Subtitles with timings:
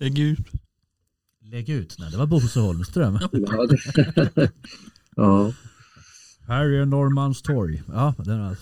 [0.00, 0.38] Lägg ut.
[1.42, 3.18] Lägg ut, nej det var Bosse Holmström.
[5.16, 5.52] Ja,
[6.46, 7.82] Här är Norrmalmstorg.
[7.88, 8.56] Ja, den är,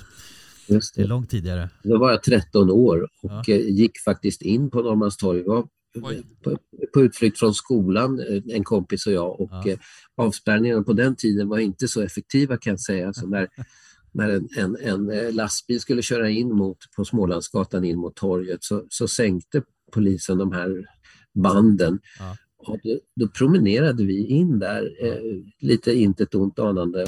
[0.66, 1.09] just det är det.
[1.09, 1.71] långt tidigare.
[1.82, 3.45] Då var jag 13 år och Ja.
[3.48, 5.43] eh, gick faktiskt in på Norrmalmstorg.
[5.45, 5.69] På,
[6.95, 9.41] på utflykt från skolan, eh, en kompis och jag.
[9.41, 9.68] Och Ja.
[9.68, 9.79] eh,
[10.16, 13.12] avspärrningarna på den tiden var inte så effektiva kan jag säga.
[13.12, 13.48] Så när,
[14.12, 14.77] när en, en,
[15.11, 19.62] en lastbil skulle köra in mot, på Smålandsgatan in mot torget så, så sänkte
[19.93, 20.84] polisen de här
[21.43, 21.98] banden.
[22.18, 22.36] Ja.
[22.59, 27.06] Och då, då promenerade vi in där, eh, lite intet ont anande.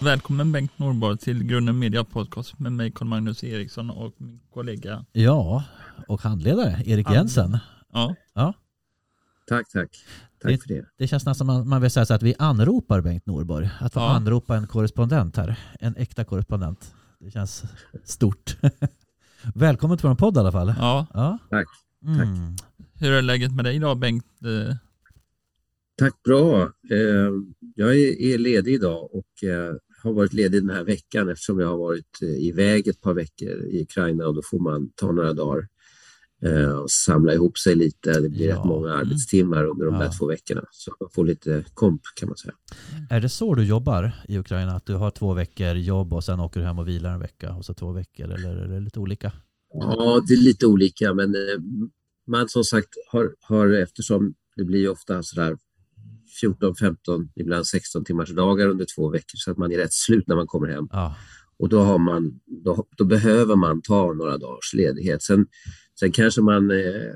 [0.00, 5.04] Välkommen Bengt Norborg till Grunden Media Podcast med mig Carl-Magnus Eriksson och min kollega.
[5.12, 5.64] Ja,
[6.08, 7.14] och handledare Erik Ja.
[7.14, 7.58] Jensen.
[7.92, 8.54] Ja, Ja,
[9.48, 9.88] Tack, tack.
[10.40, 10.84] Det- Tack för det.
[10.98, 13.70] det känns nästan man, man vill säga så att vi anropar Bengt Norborg.
[13.80, 14.08] Att få Ja.
[14.16, 15.58] anropa en korrespondent här.
[15.80, 16.94] En äkta korrespondent.
[17.20, 17.64] Det känns
[18.04, 18.56] stort.
[19.54, 20.74] Välkommen till vår podd i alla fall.
[20.78, 21.06] ja.
[21.14, 21.38] Ja.
[21.50, 21.66] Tack.
[22.04, 22.56] Mm.
[22.94, 24.24] Hur är läget med dig idag Bengt?
[25.98, 26.62] Tack bra.
[26.90, 27.30] Eh,
[27.74, 31.68] Jag är är ledig idag och eh, har varit ledig den här veckan eftersom jag
[31.68, 35.32] har varit eh, iväg ett par veckor i Ukraina och då får man ta några
[35.32, 35.68] dagar
[36.44, 38.20] eh, och samla ihop sig lite.
[38.20, 38.56] Det blir Ja.
[38.56, 40.00] rätt många arbetstimmar under de Ja.
[40.00, 42.54] där två veckorna så man får lite komp kan man säga.
[43.10, 44.72] Är det så du jobbar i Ukraina?
[44.76, 47.52] Att du har två veckor jobb och sen åker du hem och vilar en vecka
[47.54, 48.30] och så två veckor?
[48.30, 49.32] Eller är det lite olika?
[49.74, 51.40] Ja, det är lite olika men eh,
[52.26, 55.56] man som sagt har, har eftersom det blir ofta sådär
[56.40, 60.26] 14, 15, ibland 16 timmars dagar under två veckor så att man är rätt slut
[60.26, 60.88] när man kommer hem.
[60.92, 61.16] Ja,
[61.58, 65.22] Och då, har man, då, då behöver man ta några dagars ledighet.
[65.22, 65.46] Sen,
[66.00, 67.12] sen kanske man eh,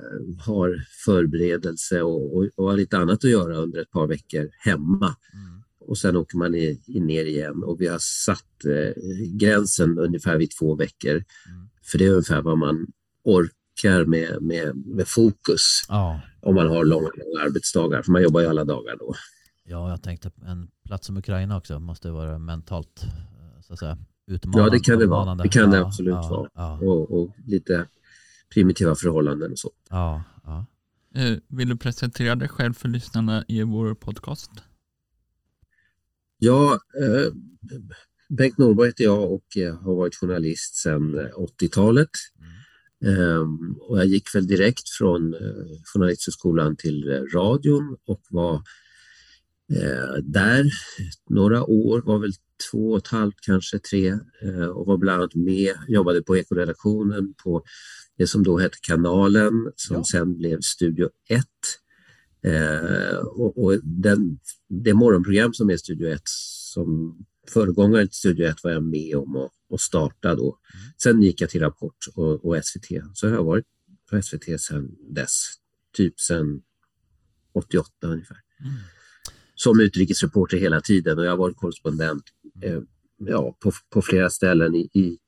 [0.47, 5.17] har förberedelse och, och, och har lite annat att göra under ett par veckor hemma.
[5.35, 5.63] Mm.
[5.81, 9.03] Och sen åker man i, i ner igen och vi har satt eh,
[9.41, 11.13] gränsen ungefär vid två veckor.
[11.13, 11.69] Mm.
[11.83, 12.87] För det är ungefär vad man
[13.25, 16.21] orkar med, med, med fokus ja.
[16.41, 18.03] om man har långa, långa arbetsdagar.
[18.03, 19.15] För man jobbar ju alla dagar då.
[19.65, 23.98] ja, jag tänkte en plats som Ukraina också måste vara mentalt eh, så att säga,
[24.27, 24.67] utmanande.
[24.67, 25.35] Ja, det kan det vara.
[25.35, 26.51] Det kan det absolut ja, vara.
[26.55, 27.87] Ja, Och, och lite
[28.55, 29.70] primitiva förhållanden och så.
[29.90, 30.67] ja, ja.
[31.14, 34.51] eh, vill du presentera dig själv för lyssnarna i vår podcast?
[36.39, 37.33] Ja, eh,
[38.29, 41.27] Bengt Norberg heter jag och eh, har varit journalist sedan eh,
[41.61, 42.11] 80-talet.
[43.05, 45.41] Ehm, och jag gick väl direkt från eh,
[45.85, 48.55] Journalisthögskolan till eh, radion och var
[49.73, 50.73] eh, där
[51.30, 52.33] några år, var väl
[52.70, 54.08] två och ett halvt, kanske tre
[54.42, 57.64] eh, och var bland annat med, jobbade på Ekoredaktionen på
[58.23, 60.05] det som då hette Kanalen som Ja.
[60.05, 61.45] sen blev Studio 1.
[62.45, 64.39] Eh, och och den,
[64.69, 67.19] det morgonprogram som är Studio 1 som
[67.49, 70.59] föregångare till Studio 1 var jag med om att, att starta då.
[71.03, 72.87] Sen gick jag till Rapport och, och SVT.
[73.15, 73.67] Så jag har varit
[74.11, 75.47] på SVT sedan dess,
[75.97, 76.63] typ sedan
[77.53, 78.39] 88 ungefär.
[78.61, 78.75] Mm.
[79.55, 82.25] Som utrikesreporter hela tiden och jag har varit korrespondent
[82.63, 82.81] eh,
[83.17, 85.19] ja, på, på flera ställen i, i,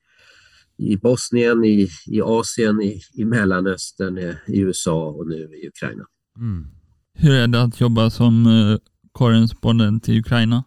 [0.76, 6.04] i Bosnien, i, i Asien, i, i Mellanöstern, i USA och nu i Ukraina.
[6.36, 6.66] Mm.
[7.14, 8.78] Hur är det att jobba som eh,
[9.12, 10.64] korrespondent i Ukraina?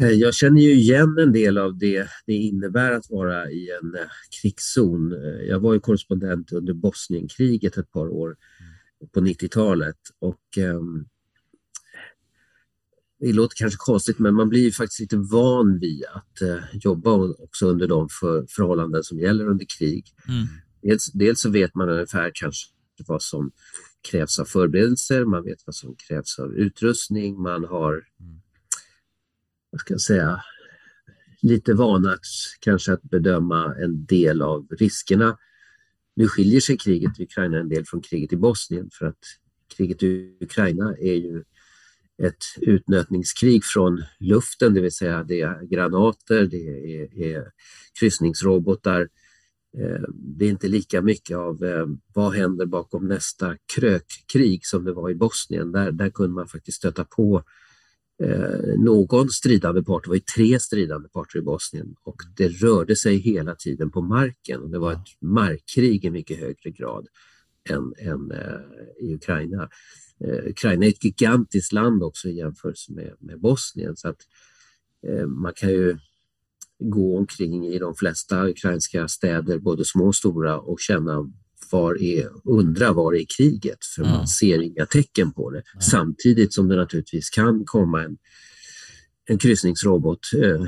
[0.00, 3.94] Eh, Jag känner ju igen en del av det det innebär att vara i en
[3.94, 4.06] eh,
[4.40, 5.14] krigszon.
[5.48, 8.36] Jag var ju korrespondent under Bosnienkriget ett par år
[9.14, 11.04] på 90-talet och ehm,
[13.24, 17.10] det låter kanske konstigt men man blir ju faktiskt lite van vid att eh, jobba
[17.38, 20.06] också under de för, förhållanden som gäller under krig.
[20.28, 20.46] Mm.
[20.82, 22.70] Dels, dels så vet man ungefär kanske
[23.06, 23.50] vad som
[24.10, 28.40] krävs av förberedelser, man vet vad som krävs av utrustning, man har, Mm.
[29.70, 30.40] vad ska jag säga,
[31.42, 32.20] lite vana att
[32.60, 35.38] kanske att bedöma en del av riskerna.
[36.16, 39.24] Nu skiljer sig kriget i Ukraina en del från kriget i Bosnien för att
[39.76, 41.44] kriget i Ukraina är ju
[42.22, 47.44] ett utnötningskrig från luften, det vill säga det är granater, det är, är
[48.00, 49.08] kryssningsrobotar.
[49.78, 54.92] Eh, det är inte lika mycket av eh, vad händer bakom nästa krökkrig som det
[54.92, 55.72] var i Bosnien.
[55.72, 57.42] Där, där kunde man faktiskt stöta på
[58.22, 60.04] eh, någon stridande part.
[60.04, 64.00] Det var ju tre stridande parter i Bosnien och det rörde sig hela tiden på
[64.00, 64.60] marken.
[64.62, 67.06] Och det var ett markkrig i mycket högre grad
[67.70, 68.32] än, än
[69.00, 69.68] i Ukraina.
[70.24, 74.20] Eh, Ukraina är ett gigantiskt land också i jämförelse med, med Bosnien så att
[75.06, 75.98] eh, man kan ju
[76.78, 81.30] gå omkring i de flesta ukrainska städer, både små och stora, och känna
[81.70, 83.78] var är, undra var är kriget?
[83.94, 84.14] För Mm.
[84.16, 85.62] man ser inga tecken på det.
[85.74, 85.82] Nej.
[85.82, 88.16] Samtidigt som det naturligtvis kan komma en,
[89.26, 90.66] en kryssningsrobot eh,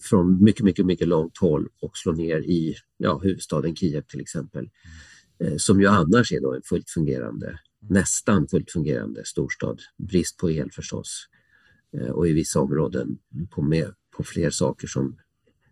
[0.00, 4.68] från mycket, mycket, mycket långt håll och slå ner i ja, huvudstaden Kiev till exempel.
[5.44, 7.58] Eh, som ju annars är då en fullt fungerande,
[7.88, 9.80] nästan fullt fungerande storstad.
[9.96, 11.28] Brist på el förstås.
[11.92, 13.18] Eh, och i vissa områden
[13.50, 15.18] på, med, på fler saker som,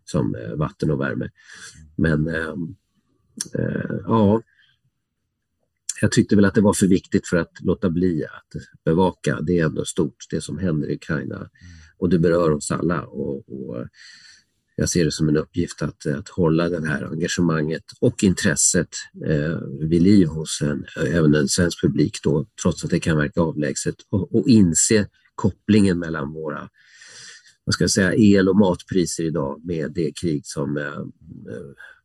[0.05, 1.31] som eh, vatten och värme.
[1.97, 2.77] Men ehm,
[3.55, 4.43] eh, ja,
[6.01, 9.41] jag tyckte väl att det var för viktigt för att låta bli att bevaka.
[9.41, 11.51] Det är ändå stort det som händer i Ukraina
[11.99, 13.03] och det berör oss alla.
[13.03, 13.87] Och, och
[14.81, 18.89] jag ser det som en uppgift att, eh, att hålla det här engagemanget och intresset
[19.27, 23.41] eh, vid liv hos en, även en svensk publik då, trots att det kan verka
[23.41, 26.69] avlägset och, och inse kopplingen mellan våra
[27.65, 31.05] vad ska jag säga, el och matpriser idag med det krig som eh,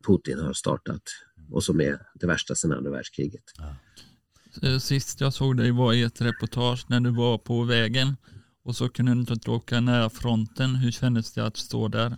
[0.07, 1.03] Putin har startat
[1.51, 3.43] och som är det värsta sedan andra världskriget.
[4.61, 8.15] Eh, sist jag såg dig var i ett reportage när du var på vägen
[8.63, 10.75] och så kunde du inte åka nära fronten.
[10.75, 12.17] Hur kändes det att stå där?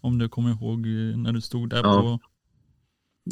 [0.00, 2.02] Om du kommer ihåg eh, när du stod där Ja.
[2.02, 2.28] på...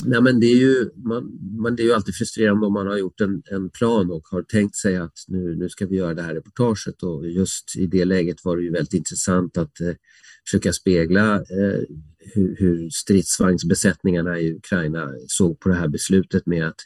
[0.05, 2.97] Nej, men det, är ju, man, man, det är ju alltid frustrerande om man har
[2.97, 6.23] gjort en, en plan och har tänkt sig att nu, nu ska vi göra det
[6.23, 9.93] här reportaget och just i det läget var det ju väldigt intressant att eh,
[10.47, 11.81] försöka spegla eh,
[12.35, 16.81] hur, hur stridsvagnsbesättningarna i Ukraina såg på det här beslutet med att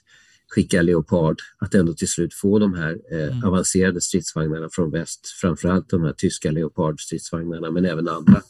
[0.54, 3.44] skicka Leopard, att ändå till slut få de här eh, Mm.
[3.44, 8.42] avancerade stridsvagnarna från väst, framförallt de här tyska Leopard-stridsvagnarna men även andra.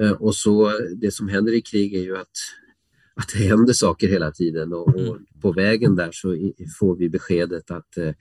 [0.00, 2.36] Eh, och så det som händer i krig är ju att,
[3.14, 5.24] att det händer saker hela tiden och, och Mm.
[5.42, 8.12] på vägen där så får vi beskedet att eh,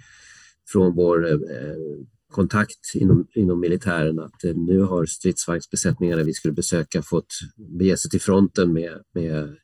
[0.68, 1.76] från vår eh,
[2.32, 8.12] kontakt inom, inom militären att eh, nu har stridsvagnsbesättningarna vi skulle besöka fått bege sig
[8.12, 9.56] till fronten med, med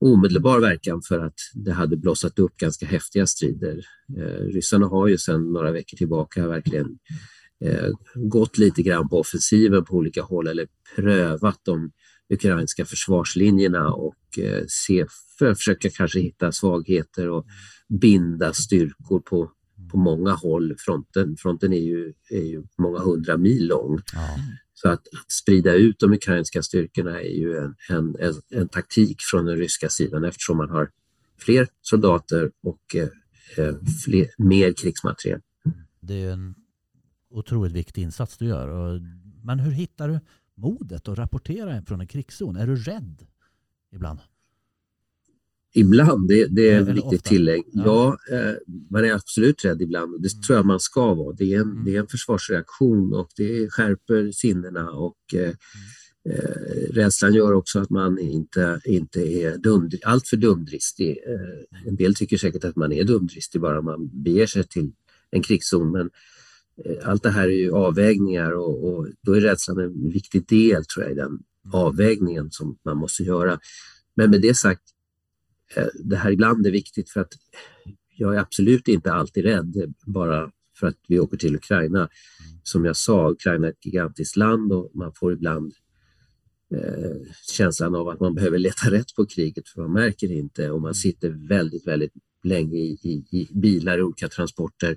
[0.00, 3.84] omedelbar verkan för att det hade blossat upp ganska häftiga strider.
[4.16, 6.98] Eh, ryssarna har ju sedan några veckor tillbaka verkligen
[8.14, 10.66] gått lite grann på offensiven på olika håll eller
[10.96, 11.90] prövat de
[12.28, 15.06] ukrainska försvarslinjerna och eh, se,
[15.38, 17.46] för försöka kanske hitta svagheter och
[17.88, 19.50] binda styrkor på,
[19.90, 20.74] på många håll.
[20.78, 24.00] Fronten, fronten är, ju, är ju många hundra mil lång.
[24.12, 24.36] Ja.
[24.74, 29.16] Så att, att sprida ut de ukrainska styrkorna är ju en, en, en, en taktik
[29.20, 30.90] från den ryska sidan eftersom man har
[31.38, 33.08] fler soldater och eh,
[33.64, 33.74] eh,
[34.04, 35.40] fler, mer krigsmateriel.
[36.00, 36.54] Det är en
[37.30, 38.68] otroligt viktig insats du gör.
[38.68, 39.00] Och,
[39.44, 40.20] men hur hittar du
[40.54, 42.56] modet att rapportera från en krigszon?
[42.56, 43.26] Är du rädd
[43.92, 44.18] ibland?
[45.74, 47.62] Ibland, det, det är ett viktigt tillägg.
[47.72, 48.18] Ja.
[48.30, 48.54] Ja, eh,
[48.90, 50.42] man är absolut rädd ibland det Mm.
[50.42, 51.32] tror jag man ska vara.
[51.36, 51.84] Det är en, Mm.
[51.84, 55.54] det är en försvarsreaktion och det skärper sinnena och eh, Mm.
[56.38, 61.18] eh, rädslan gör också att man inte, inte är dum, alltför dumdristig.
[61.26, 64.92] Eh, en del tycker säkert att man är dumdristig bara man beger sig till
[65.30, 66.10] en krigszon men
[67.04, 71.04] allt det här är ju avvägningar och, och då är rädslan en viktig del tror
[71.04, 71.38] jag i den
[71.72, 73.60] avvägningen som man måste göra.
[74.14, 74.82] Men med det sagt,
[75.76, 77.32] eh, det här ibland är viktigt för att
[78.16, 82.08] jag är absolut inte alltid rädd bara för att vi åker till Ukraina.
[82.62, 85.72] Som jag sa, Ukraina är ett gigantiskt land och man får ibland
[86.74, 87.16] eh,
[87.48, 90.80] känslan av att man behöver leta rätt på kriget för man märker det inte och
[90.80, 92.12] man sitter väldigt, väldigt
[92.44, 94.90] länge i, i, i bilar olika transporter.
[94.90, 94.96] Eh,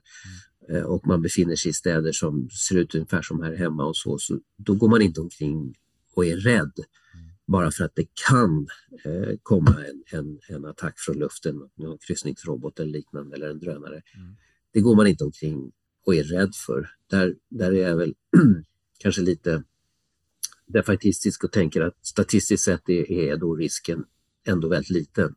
[0.80, 4.18] och man befinner sig i städer som ser ut ungefär som här hemma och så,
[4.18, 5.75] så då går man inte omkring
[6.16, 6.72] och är rädd
[7.51, 8.68] bara för att det kan
[9.06, 14.01] eh, komma en, en, en attack från luften, någon kryssningsrobot eller liknande eller en drönare.
[14.16, 14.36] Mm.
[14.72, 15.72] Det går man inte omkring
[16.06, 16.90] och är rädd för.
[17.08, 18.16] Där, där är jag väl
[19.00, 19.63] kanske lite
[20.66, 24.06] defaitistisk och tänker att statistiskt sett är, är då risken
[24.44, 25.36] ändå väldigt liten.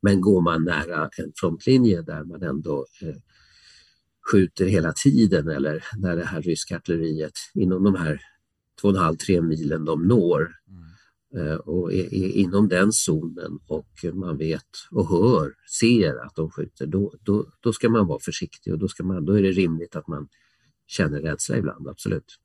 [0.00, 3.16] Men går man nära en frontlinje där man ändå eh,
[4.32, 8.20] skjuter hela tiden eller när det här ryska artilleriet inom de här
[8.82, 10.52] 2,5-3 milen de når
[11.36, 16.50] eh, och är, är inom den zonen och man vet och hör, ser att de
[16.50, 19.50] skjuter, då, då, då ska man vara försiktig och då, ska man, då är det
[19.50, 20.28] rimligt att man
[20.86, 22.38] känner rädsla ibland, absolut.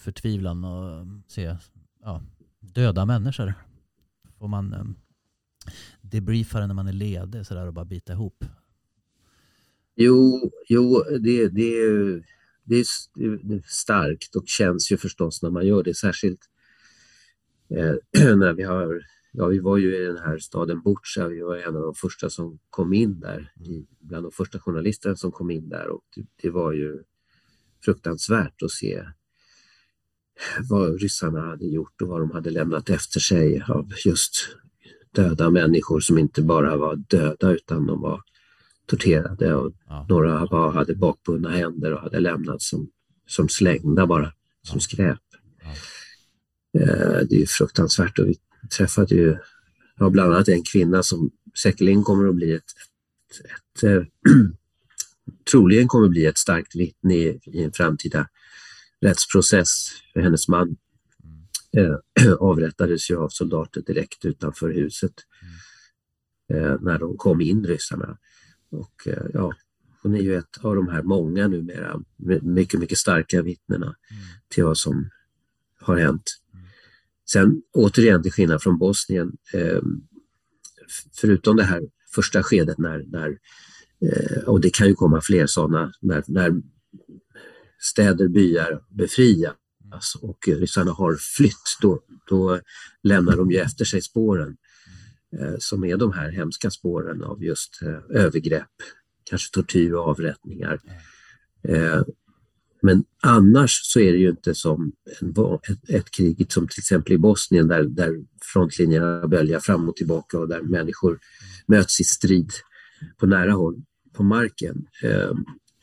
[0.00, 1.56] Förtvivlan och se
[2.00, 2.22] ja,
[2.60, 3.54] döda människor.
[4.38, 4.96] Får man um,
[6.00, 8.44] debriefa det när man är ledig så där och bara bita ihop?
[9.96, 12.24] Jo, jo det, det, är,
[12.64, 16.40] det, är, starkt och känns ju förstås när man gör det, särskilt
[17.70, 17.94] eh,
[18.36, 19.02] när vi har
[19.36, 22.30] Ja, vi var ju i den här staden Butja, vi var en av de första
[22.30, 26.26] som kom in där, i, bland de första journalisterna som kom in där och det,
[26.42, 27.02] det var ju
[27.84, 29.04] fruktansvärt att se
[30.70, 34.56] vad ryssarna hade gjort och vad de hade lämnat efter sig av just
[35.10, 38.22] döda människor som inte bara var döda utan de var
[38.86, 40.06] torterade och Ja.
[40.08, 42.90] några var, hade bakbundna händer och hade lämnats som,
[43.26, 45.18] som slängda bara, som skräp.
[45.62, 45.70] Ja.
[46.80, 48.38] Eh, det är fruktansvärt och vi
[48.76, 49.36] träffade ju
[49.98, 51.30] ja, bland annat en kvinna som
[51.62, 52.62] säkerligen kommer att bli ett,
[53.30, 54.02] ett, ett eh,
[55.50, 58.28] troligen kommer att bli ett starkt vittne i, i en framtida
[59.00, 60.76] rättsprocess för hennes man
[61.76, 65.12] eh, avrättades ju av soldater direkt utanför huset
[66.52, 68.18] eh, när de kom in, ryssarna.
[68.70, 69.52] Och eh, ja,
[70.02, 73.94] hon är ju ett av de här många numera my- mycket, mycket starka vittnena
[74.48, 75.10] till vad som
[75.80, 76.40] har hänt.
[77.28, 79.80] Sen återigen till skillnad från Bosnien, eh,
[80.86, 81.82] f- förutom det här
[82.14, 83.38] första skedet när, när
[84.00, 86.52] eh, och det kan ju komma fler sådana, när, när
[87.78, 89.54] städer, byar befrias
[90.20, 92.60] och ryssarna har flytt, då, då
[93.02, 94.56] lämnar de ju efter sig spåren
[95.58, 98.70] som är de här hemska spåren av just eh, övergrepp,
[99.24, 100.80] kanske tortyr och avrättningar.
[101.68, 102.02] Eh,
[102.82, 105.34] men annars så är det ju inte som en,
[105.68, 110.38] ett, ett krig som till exempel i Bosnien där, där frontlinjerna böljar fram och tillbaka
[110.38, 111.18] och där människor
[111.66, 112.50] möts i strid
[113.18, 114.86] på nära håll på marken.
[115.02, 115.32] Eh,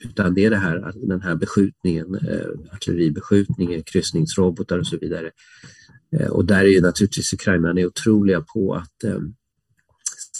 [0.03, 5.31] utan det är det här, den här beskjutningen, eh, artilleribeskjutningen, kryssningsrobotar och så vidare.
[6.17, 9.20] Eh, och där är ju naturligtvis ukrainarna otroliga på att eh,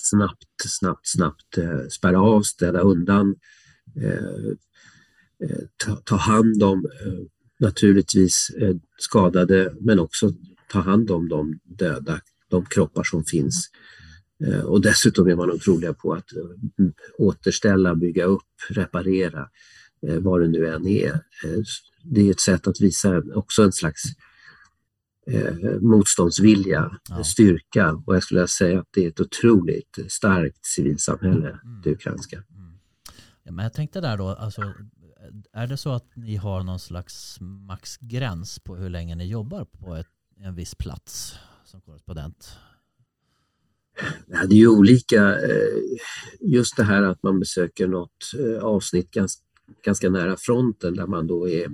[0.06, 3.36] snabbt, snabbt, snabbt eh, spärra av, städa undan,
[4.02, 4.52] eh,
[5.50, 7.20] eh, ta, ta hand om eh,
[7.60, 10.34] naturligtvis eh, skadade men också
[10.72, 13.70] ta hand om de döda, de kroppar som finns.
[14.46, 16.86] Eh, och dessutom är man otroliga på att eh,
[17.18, 19.50] återställa, bygga upp, reparera,
[20.08, 21.14] eh, vad det nu än är.
[21.14, 21.62] Eh,
[22.04, 24.02] det är ett sätt att visa också en slags
[25.28, 27.24] eh, motståndsvilja, Ja.
[27.24, 31.82] styrka och jag skulle säga att det är ett otroligt starkt civilsamhälle, Mm.
[31.84, 32.44] det ukrainska.
[33.44, 34.74] Ja, men jag tänkte där då, alltså,
[35.54, 39.96] är det så att ni har någon slags maxgräns på hur länge ni jobbar på
[39.96, 40.08] ett,
[40.40, 41.36] en viss plats
[41.66, 42.52] som korrespondent?
[44.28, 45.40] Ja, det är ju olika.
[45.40, 45.98] eh,
[46.40, 49.44] Just det här att man besöker något eh, avsnitt ganska,
[49.86, 51.68] ganska nära fronten där man då är,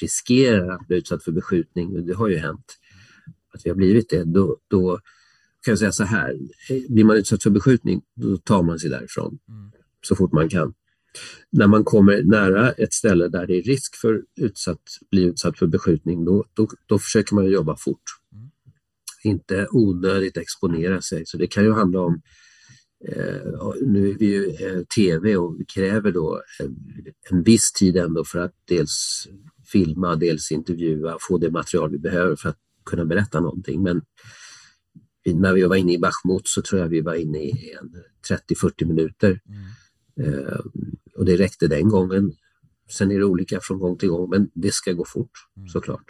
[0.00, 2.06] riskerar att bli utsatt för beskjutning.
[2.06, 2.76] Det har ju hänt
[3.54, 4.24] att vi har blivit det.
[4.24, 5.00] Då, då
[5.64, 6.38] kan jag säga så här,
[6.88, 9.70] blir man utsatt för beskjutning då tar man sig därifrån Mm.
[10.02, 10.74] så fort man kan.
[11.50, 14.80] När man kommer nära ett ställe där det är risk för utsatt,
[15.10, 18.02] bli utsatt för beskjutning, då, då, då försöker man jobba fort.
[18.32, 18.50] Mm.
[19.24, 21.26] Inte onödigt exponera sig.
[21.26, 22.22] Så det kan ju handla om
[23.08, 26.76] Eh, nu är vi ju eh, tv och vi kräver då en,
[27.30, 29.28] en viss tid ändå för att dels
[29.72, 33.82] filma, dels intervjua, få det material vi behöver för att kunna berätta någonting.
[33.82, 34.02] Men
[35.34, 37.94] när vi var inne i Bachmut så tror jag vi var inne i en
[38.54, 40.38] 30-40 minuter Mm.
[40.44, 40.58] eh,
[41.16, 42.32] och det räckte den gången.
[42.90, 45.68] Sen är det olika från gång till gång, men det ska gå fort Mm.
[45.68, 46.04] såklart.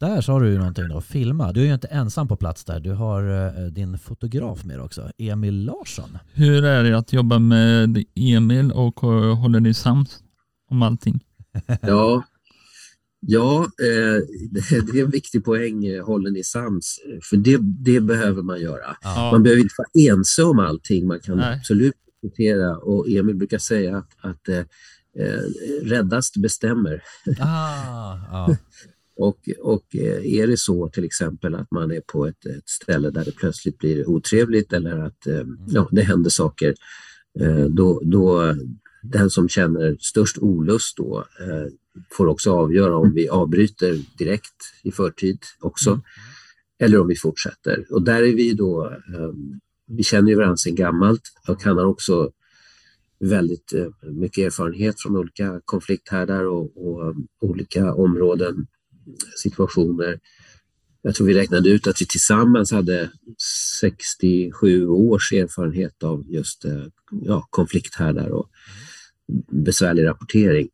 [0.00, 1.52] Där så har du ju någonting då, filma.
[1.52, 2.80] Du är ju inte ensam på plats där.
[2.80, 6.18] Du har eh, din fotograf med också, Emil Larsson.
[6.32, 10.22] Hur är det att jobba med Emil och eh, håller ni sams
[10.70, 11.24] om allting?
[11.82, 12.22] Ja,
[13.20, 16.98] ja eh, det, är en viktig poäng, eh, håller ni sams?
[17.30, 18.96] För det, det behöver man göra.
[19.02, 19.30] Ja.
[19.32, 21.56] Man behöver inte vara ense om allting, man kan Nej.
[21.58, 24.58] absolut diskutera och Emil brukar säga att, att eh,
[25.18, 25.42] eh,
[25.82, 27.02] räddast bestämmer.
[27.40, 28.56] Ah, ja.
[29.16, 33.10] Och, och eh, är det så till exempel att man är på ett, ett ställe
[33.10, 36.74] där det plötsligt blir otrevligt eller att eh, ja, det händer saker,
[37.40, 38.54] eh, då, då
[39.02, 41.66] den som känner störst olust då eh,
[42.10, 46.02] får också avgöra om vi avbryter direkt i förtid också Mm.
[46.78, 47.86] eller om vi fortsätter.
[47.90, 49.30] Och där är vi då, eh,
[49.86, 52.30] vi känner ju varandra sedan gammalt och han har också
[53.18, 58.66] väldigt eh, mycket erfarenhet från olika konflikthärdar och, och um, olika områden,
[59.36, 60.20] situationer.
[61.02, 63.10] Jag tror vi räknade ut att vi tillsammans hade
[63.80, 68.50] 67 års erfarenhet av just eh, ja, konflikthärdar och
[69.50, 70.68] besvärlig rapportering.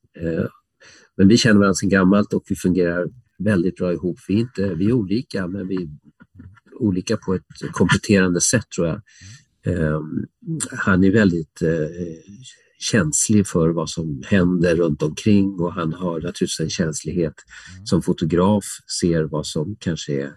[1.16, 3.06] Men vi känner varandra sedan gammalt och vi fungerar
[3.38, 4.18] väldigt bra ihop.
[4.28, 5.88] Vi är, inte, vi är olika, men vi är
[6.80, 7.42] olika på ett
[7.72, 9.00] kompletterande sätt tror jag.
[9.66, 10.00] Eh,
[10.70, 11.88] Han är väldigt eh,
[12.78, 17.34] känslig för vad som händer runt omkring och han har naturligtvis en känslighet
[17.84, 18.64] som fotograf,
[19.00, 20.32] ser vad som kanske är,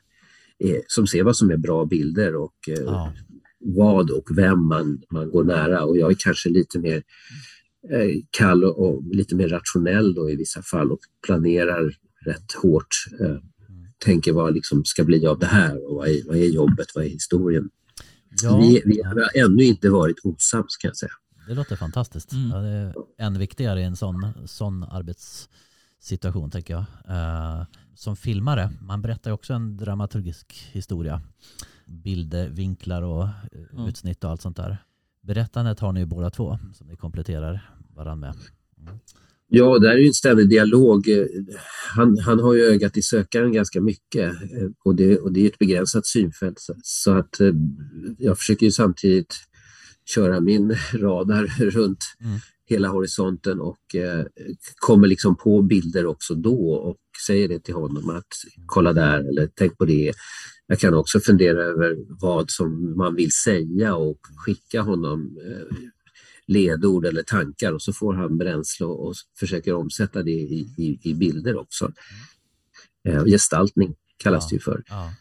[0.60, 3.14] är som ser vad som är bra bilder och eh, Ja.
[3.60, 5.84] vad och vem man, man går nära.
[5.84, 7.04] Och jag är kanske lite mer
[8.30, 11.94] kall och, lite mer rationell då i vissa fall och planerar
[12.26, 12.88] rätt hårt.
[13.22, 13.36] Eh,
[14.06, 17.06] tänker vad liksom ska bli av det här och vad är, vad är jobbet, vad
[17.06, 17.70] är historien.
[18.44, 21.12] Ja, Vi, vi har ännu inte varit osams kan jag säga.
[21.48, 22.32] det låter fantastiskt.
[22.34, 22.50] Mm.
[22.50, 26.86] Ja, det är än viktigare i en sån, sån arbetssituation tänker jag.
[27.10, 31.22] Eh, som filmare, man berättar ju också en dramaturgisk historia.
[31.86, 33.30] Bilder, vinklar och eh,
[33.78, 33.88] Ja.
[33.90, 34.78] utsnitt och allt sånt där.
[35.30, 38.36] Berättandet har ni ju båda två som ni kompletterar varandra med.
[39.48, 41.08] Ja, det är ju en ständig dialog.
[41.96, 45.48] Han, han har ju ögat i sökaren ganska mycket eh, och det, och det är
[45.48, 46.58] ett begränsat synfält.
[46.84, 47.54] Så, att eh,
[48.18, 49.36] jag försöker ju samtidigt
[50.16, 52.40] köra min radar runt Mm.
[52.66, 54.26] hela horisonten och eh,
[54.80, 56.98] kommer liksom på bilder också då och
[57.28, 58.28] säger det till honom att
[58.66, 60.14] kolla där eller tänk på det.
[60.68, 65.78] Jag kan också fundera över vad som man vill säga och skicka honom eh,
[66.48, 71.00] ledord eller tankar och så får han bränsle och, och försöker omsätta det i, i,
[71.10, 71.92] i bilder också.
[73.08, 74.48] Eh, gestaltning kallas Ja.
[74.50, 74.84] det ju för.
[74.90, 75.14] Ja.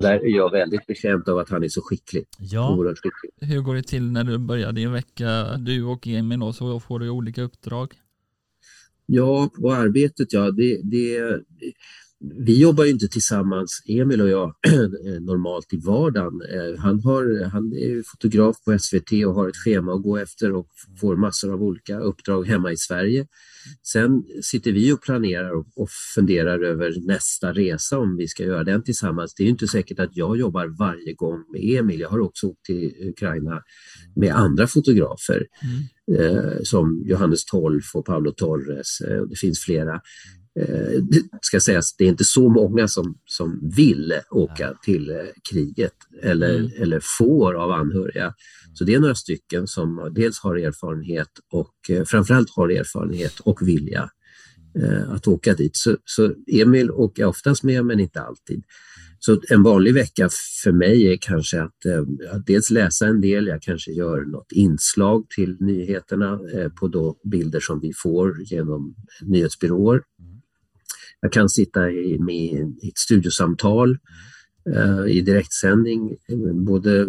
[0.00, 2.26] Där är jag väldigt betjänt av att han är så skicklig.
[2.38, 3.48] Ja, Oerhört skicklig.
[3.54, 6.98] Hur går det till när du börjar din vecka, du och Emil och så får
[6.98, 7.94] du olika uppdrag?
[9.06, 11.20] Ja, och arbetet, ja, det, det,
[12.38, 14.54] vi jobbar ju inte tillsammans, Emil och jag,
[15.20, 16.40] normalt i vardagen.
[16.54, 20.52] Eh, Han, har, han är fotograf på SVT och har ett schema att gå efter
[20.52, 20.68] och
[21.00, 23.26] får massor av olika uppdrag hemma i Sverige.
[23.82, 28.64] Sen sitter vi och planerar och, och funderar över nästa resa om vi ska göra
[28.64, 29.34] den tillsammans.
[29.34, 32.00] Det är ju inte säkert att jag jobbar varje gång med Emil.
[32.00, 33.62] Jag har också åkt till Ukraina
[34.16, 35.46] med andra fotografer
[36.18, 40.00] eh, som Johannes Tolf och Paolo Torres eh, och det finns flera.
[40.60, 45.16] Eh, det ska sägas, det är inte så många som, som vill åka till eh,
[45.52, 45.92] kriget
[46.22, 46.70] eller, Mm.
[46.78, 48.34] eller får av anhöriga.
[48.74, 53.68] Så det är några stycken som dels har erfarenhet och eh, framförallt har erfarenhet och
[53.68, 54.10] vilja
[54.78, 55.76] eh, att åka dit.
[55.76, 58.62] Så, så Emil åker oftast med men inte alltid.
[59.18, 60.28] Så en vanlig vecka
[60.64, 64.52] för mig är kanske att, eh, att dels läsa en del, jag kanske gör något
[64.52, 70.02] inslag till nyheterna eh, på då bilder som vi får genom nyhetsbyråer.
[71.24, 73.98] Jag kan sitta i, med, i ett studiosamtal
[74.74, 76.16] eh, i direktsändning
[76.54, 77.06] både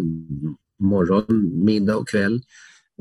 [0.78, 2.42] morgon, middag och kväll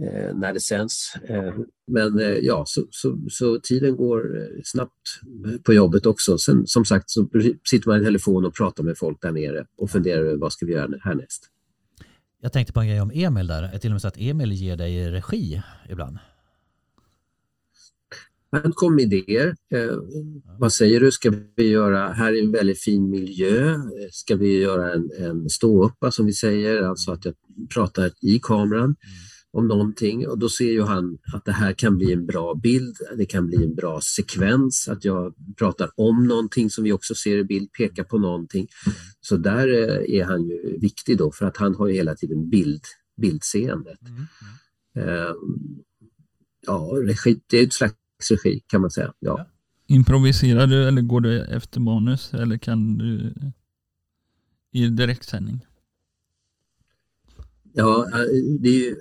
[0.01, 1.15] eh, när det sänds.
[1.23, 1.53] Eh,
[1.87, 5.21] men eh, ja, så, så, så tiden går eh, snabbt
[5.63, 6.37] på jobbet också.
[6.37, 7.29] Sen som sagt så
[7.69, 10.65] sitter man i telefon och pratar med folk där nere och funderar över vad ska
[10.65, 11.49] vi göra härnäst.
[12.41, 13.63] jag tänkte på en grej om Emil där.
[13.63, 16.17] Är till och med så att Emil ger dig regi ibland.
[18.63, 19.55] Han kom med idéer.
[19.73, 19.97] Eh,
[20.59, 24.59] vad säger du, ska vi göra, här är en väldigt fin miljö, Eh, ska vi
[24.61, 27.33] göra en, en ståuppa som vi säger, alltså att jag
[27.73, 28.95] pratar i kameran
[29.51, 30.27] om någonting.
[30.27, 33.47] Och då ser ju han att det här kan bli en bra bild, det kan
[33.47, 37.71] bli en bra sekvens, att jag pratar om någonting som vi också ser i bild,
[37.71, 38.67] pekar på någonting.
[39.21, 42.49] Så där eh, är han ju viktig då för att han har ju hela tiden
[42.49, 42.81] bild,
[43.21, 43.99] bildseendet.
[44.97, 45.33] Eh,
[46.67, 47.95] ja, regi, det är ett slags
[48.31, 49.13] regi kan man säga.
[49.19, 49.47] Ja.
[49.87, 53.33] Improviserar du eller går du efter manus eller kan du
[54.71, 55.65] i direktsändning?
[57.73, 58.07] Ja,
[58.59, 58.95] det är ju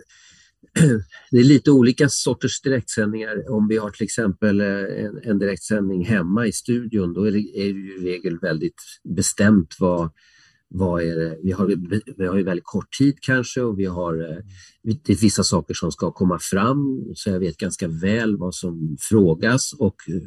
[1.31, 3.51] det är lite olika sorters direktsändningar.
[3.51, 7.39] Om vi har till exempel eh, en, en direktsändning hemma i studion, då är det,
[7.39, 10.11] är det ju i regel väldigt bestämt vad,
[10.77, 11.39] vad är det.
[11.43, 11.67] Vi har,
[12.17, 14.37] vi har ju väldigt kort tid kanske och vi har eh,
[14.83, 18.97] det är vissa saker som ska komma fram så jag vet ganska väl vad som
[19.01, 20.21] frågas och eh,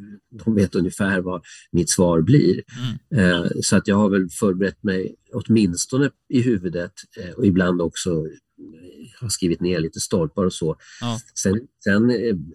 [0.44, 2.64] de vet ungefär vad mitt svar blir.
[3.12, 3.44] Mm.
[3.44, 6.94] Eh, Så att jag har väl förberett mig åtminstone i huvudet
[7.38, 8.26] och ibland också
[9.22, 10.76] har skrivit ner lite stolpar och så.
[11.02, 11.20] Ja.
[11.44, 12.08] Sen, sen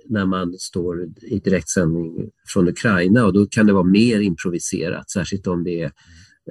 [0.09, 5.47] när man står i direktsändning från Ukraina och då kan det vara mer improviserat, särskilt
[5.47, 5.93] om det är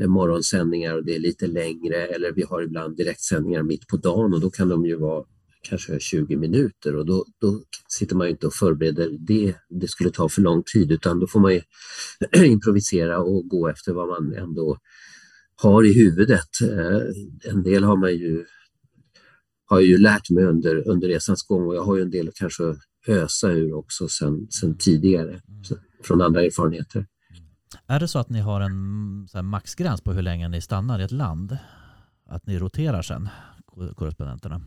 [0.07, 4.39] morgonsändningar och det är lite längre eller vi har ibland direktsändningar mitt på dagen och
[4.41, 5.25] då kan de ju vara
[5.61, 9.55] kanske 20 minuter och då, då sitter man ju inte och förbereder det.
[9.69, 11.61] Det skulle ta för lång tid utan då får man ju
[12.45, 14.77] improvisera och gå efter vad man ändå
[15.55, 16.61] har i huvudet.
[16.61, 18.45] Eh, En del har man ju
[19.65, 22.27] har jag ju lärt mig under, under resans gång och jag har ju en del
[22.27, 22.75] att kanske
[23.07, 27.05] ösa ur också sen, sen tidigare så, från andra erfarenheter.
[27.87, 31.03] Är det så att ni har en här, maxgräns på hur länge ni stannar i
[31.03, 31.57] ett land?
[32.25, 33.29] Att ni roterar sen,
[33.65, 34.61] ko- korrespondenterna?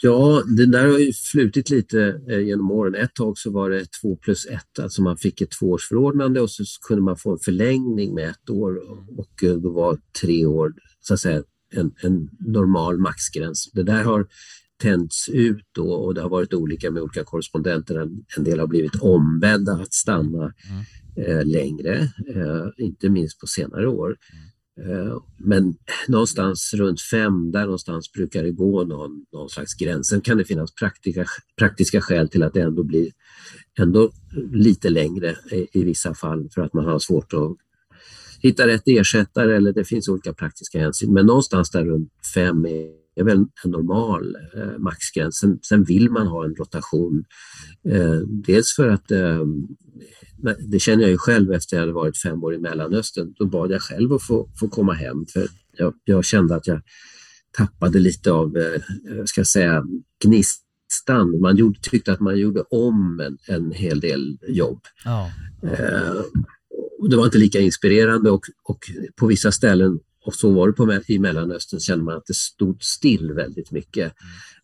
[0.00, 2.94] Ja, det där har ju flutit lite eh, genom åren.
[2.94, 6.64] Ett tag så var det två plus ett, alltså man fick ett tvåårsförordnande och så
[6.88, 8.78] kunde man få en förlängning med ett år
[9.18, 13.70] och eh, då var tre år så att säga en, en normal maxgräns.
[13.72, 14.26] Det där har
[14.82, 17.94] tänts ut då och det har varit olika med olika korrespondenter.
[18.00, 21.03] En, en del har blivit ombedda att stanna eh,
[21.44, 21.94] längre,
[22.28, 24.16] eh, inte minst på senare år.
[24.80, 25.74] Eh, Men
[26.08, 30.08] någonstans runt fem, där någonstans brukar det gå någon, någon slags gräns.
[30.08, 31.24] Sen kan det finnas praktiska,
[31.58, 33.10] praktiska skäl till att det ändå blir
[33.78, 34.10] ändå
[34.52, 37.56] lite längre i, i vissa fall för att man har svårt att
[38.42, 41.12] hitta rätt ersättare eller det finns olika praktiska hänsyn.
[41.12, 45.36] Men någonstans där runt fem är är väl en normal eh, maxgräns.
[45.36, 47.24] Sen, sen vill man ha en rotation.
[47.88, 49.44] Eh, dels för att eh,
[50.58, 53.34] det känner jag ju själv efter att jag hade varit fem år i Mellanöstern.
[53.38, 56.82] Då bad jag själv att få, få komma hem för jag, jag kände att jag
[57.56, 58.80] tappade lite av, eh,
[59.16, 59.84] jag ska säga,
[60.24, 61.40] gnistan.
[61.40, 64.80] Man gjorde, tyckte att man gjorde om en, en hel del jobb.
[65.04, 65.30] Ja.
[65.62, 66.22] Eh,
[66.98, 68.78] och det var inte lika inspirerande och, och
[69.16, 72.82] på vissa ställen, och så var det på, i Mellanöstern, kände man att det stod
[72.82, 74.12] still väldigt mycket.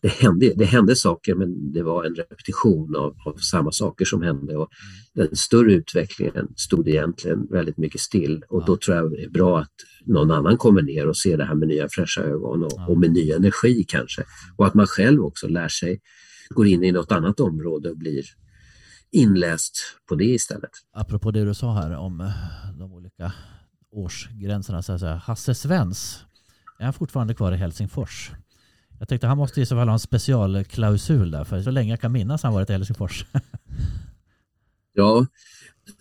[0.03, 4.23] Det hände, det hände saker men det var en repetition av, av samma saker som
[4.23, 4.57] hände.
[4.57, 4.69] Och
[5.15, 8.45] den större utvecklingen stod egentligen väldigt mycket still.
[8.49, 9.73] Och då tror jag det är bra att
[10.07, 13.11] någon annan kommer ner och ser det här med nya fräscha ögon och, och med
[13.13, 14.25] ny energi kanske.
[14.57, 16.01] Och att man själv också lär sig,
[16.49, 18.25] går in i något annat område och blir
[19.13, 19.73] inläst
[20.09, 20.71] på det istället.
[20.93, 22.33] Apropå det du sa här om
[22.79, 23.33] de olika
[23.91, 24.83] årsgränserna.
[24.83, 25.15] Så att säga.
[25.15, 26.25] Hasse Svens,
[26.79, 28.31] är han fortfarande kvar i Helsingfors?
[28.99, 32.01] Jag tänkte han måste i så fall ha en specialklausul där, för så länge jag
[32.01, 33.25] kan minnas har han varit i Helsingfors.
[34.93, 35.27] Ja,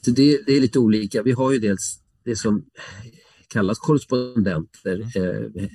[0.05, 1.23] så det, det är lite olika.
[1.23, 2.65] Vi har ju dels det som
[3.47, 5.67] kallas korrespondenter eh,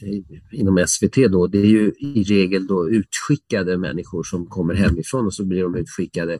[0.53, 1.47] inom SVT då.
[1.47, 5.75] Det är ju i regel då utskickade människor som kommer hemifrån och så blir de
[5.75, 6.39] utskickade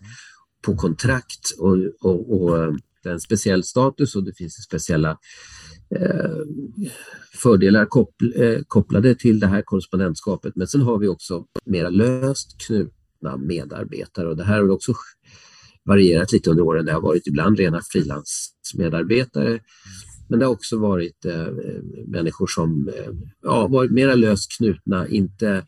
[0.63, 2.75] på kontrakt och, och, och eh,
[3.11, 5.19] en speciell status och det finns speciella
[5.97, 6.39] eh,
[7.33, 10.57] fördelar koppl eh, kopplade till det här korrespondentskapet.
[10.57, 14.95] Men sen har vi också mera löst knutna medarbetare och det här har också
[15.85, 16.85] varierat lite under åren.
[16.85, 19.61] Det har varit ibland rena frilansmedarbetare
[20.29, 21.47] men det har också varit eh,
[22.07, 23.13] människor som eh,
[23.43, 25.65] ja, varit mera löst knutna, inte,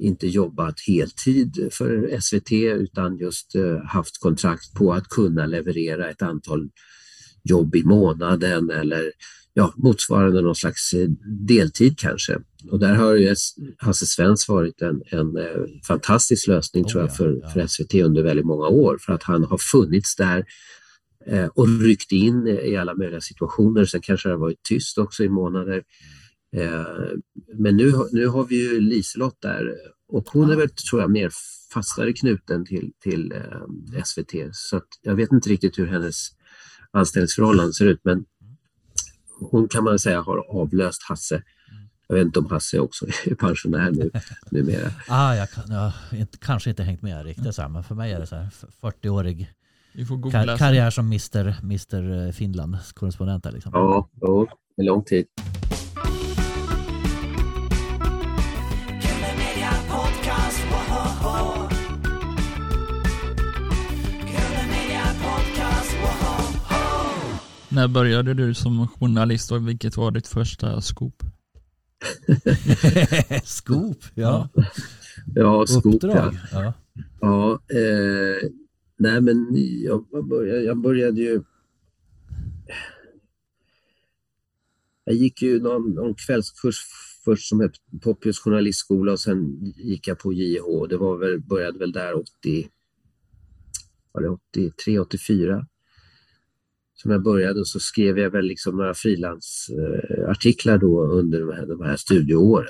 [0.00, 6.22] inte jobbat heltid för SVT utan just eh, haft kontrakt på att kunna leverera ett
[6.22, 6.70] antal
[7.42, 9.12] jobb i månaden eller
[9.54, 11.08] ja, motsvarande någon slags eh,
[11.48, 12.38] deltid kanske.
[12.70, 13.34] Och där har ju
[13.78, 17.48] Hasse Svens varit en, en eh, fantastisk lösning Oh, tror jag ja, för, ja.
[17.48, 20.44] för SVT under väldigt många år för att han har funnits där
[21.54, 23.84] och ryckt in i alla möjliga situationer.
[23.84, 25.82] Sen kanske det har varit tyst också i månader.
[26.54, 26.84] Eh,
[27.54, 29.74] men nu, har- nu har vi ju Liselott där
[30.08, 31.30] och hon är väl, tror jag, mer
[31.74, 34.32] fastare knuten till, till eh, SVT.
[34.52, 36.28] Så att jag vet inte riktigt hur hennes
[36.90, 38.24] anställningsförhållanden ser ut, men
[39.40, 41.42] hon kan man säga har avlöst Hasse.
[42.08, 44.10] Jag vet inte om Hasse också är pensionär nu,
[44.50, 44.90] numera.
[45.08, 48.12] ah, jag, kan, jag inte, kanske inte hängt med riktigt så här, men för mig
[48.12, 48.48] är det så här
[48.82, 49.52] 40-årig
[49.94, 50.44] Vi får googla.
[50.44, 51.56] kar- karriär som Mr.
[51.62, 52.32] Mr.
[52.32, 53.44] Finland korrespondent.
[53.44, 53.72] där, Liksom.
[53.74, 55.26] Ja, jo, en lång tid.
[67.74, 71.22] När började du som journalist och vilket var ditt första scoop?
[73.44, 74.48] Scoop, ja.
[75.34, 75.90] Ja, skop, ja.
[75.94, 76.36] Uppdrag.
[76.52, 76.72] Ja.
[77.20, 78.50] Ja, eh,
[78.96, 79.48] nej men
[79.82, 81.42] jag började, jag började ju...
[85.04, 86.76] Jag gick ju någon, någon kvällskurs
[87.24, 90.86] först som hette Poppius journalistskola och sen gick jag på JH.
[90.88, 92.68] Det var väl, började väl där 80,
[94.12, 95.66] var det 83, 84
[97.04, 101.66] som jag började och så skrev jag väl liksom några frilansartiklar då under de här,
[101.66, 102.68] de här studieåren.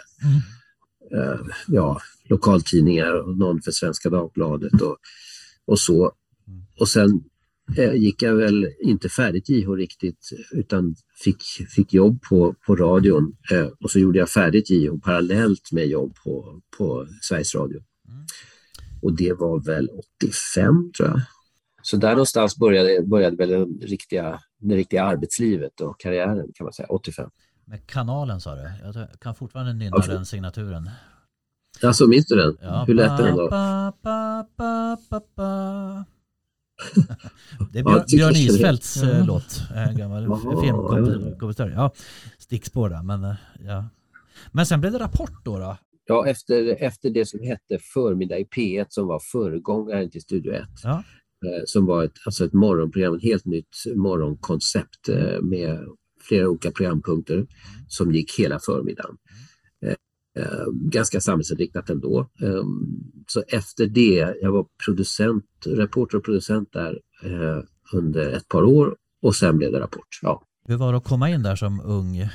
[1.14, 4.96] Eh, ja, lokaltidningar och någon för Svenska Dagbladet och,
[5.66, 6.12] och så.
[6.80, 7.24] Och sen
[7.76, 13.36] eh, gick jag väl inte färdigt JH riktigt utan fick, fick jobb på, på radion
[13.50, 17.80] eh, och så gjorde jag färdigt JH parallellt med jobb på, på Sveriges Radio.
[19.02, 19.88] Och det var väl
[20.20, 21.20] 85 tror jag.
[21.84, 26.72] Så där någonstans började, började väl den riktiga, det riktiga arbetslivet och karriären kan man
[26.72, 27.30] säga, 85.
[27.64, 28.70] Med kanalen sa du.
[28.82, 30.90] Jag kan fortfarande nynna Ja, den signaturen.
[31.82, 32.56] Alltså minns du den?
[32.60, 32.84] Ja.
[32.86, 33.50] Hur lät den då?
[33.50, 36.04] Ba, ba, ba, ba, ba.
[37.72, 39.62] Det är Björn, Björn Isfeldts eh, låt.
[39.74, 41.70] En gammal Jaha, filmkompositör.
[41.70, 41.92] Ja,
[42.38, 43.02] stickspår där.
[43.02, 43.84] Men, eh, ja.
[44.52, 45.58] men sen blev det Rapport då.
[45.58, 45.76] då.
[46.06, 50.62] Ja, efter, efter det som hette Förmiddag i P1 som var föregångaren till Studio 1.
[50.82, 51.02] Ja.
[51.46, 55.78] Eh, Som var ett, alltså ett morgonprogram, ett helt nytt morgonkoncept eh, med
[56.20, 57.46] flera olika programpunkter
[57.88, 59.16] som gick hela förmiddagen.
[59.86, 62.20] Eh, eh, Ganska samhällsinriktat ändå.
[62.42, 62.64] Eh,
[63.26, 66.98] Så efter det, jag var producent, reporter och producent där
[67.92, 70.08] under ett par år och sen blev det Rapport.
[70.22, 70.42] Ja.
[70.68, 72.28] Hur var det att komma in där som ung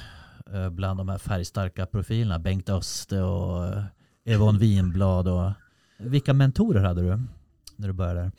[0.71, 2.39] bland de här färgstarka profilerna.
[2.39, 3.73] Bengt Öste och
[4.25, 5.27] Yvonne Winblad.
[5.27, 5.51] Och...
[5.99, 7.19] Vilka mentorer hade du
[7.75, 8.31] när du började?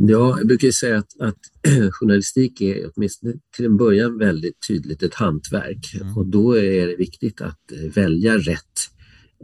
[0.00, 1.38] Ja, jag brukar säga att, att
[1.92, 6.16] journalistik är åtminstone till en början väldigt tydligt ett hantverk Mm.
[6.16, 8.78] och då är det viktigt att eh, välja rätt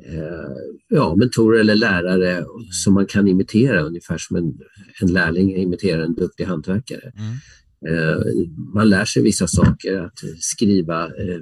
[0.06, 0.56] eh,
[0.88, 4.58] ja, mentorer eller lärare som man kan imitera ungefär som en,
[5.02, 7.12] en lärling imiterar en duktig hantverkare.
[7.16, 7.34] Mm.
[7.88, 8.16] Eh,
[8.74, 11.40] man lär sig vissa saker, att skriva eh,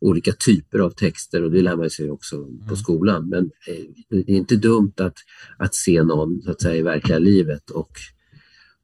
[0.00, 2.76] olika typer av texter och det lär man sig också på Mm.
[2.76, 3.28] skolan.
[3.28, 3.84] Men eh,
[4.24, 5.16] det är inte dumt att,
[5.58, 7.90] att se någon så att säga, i verkliga livet och,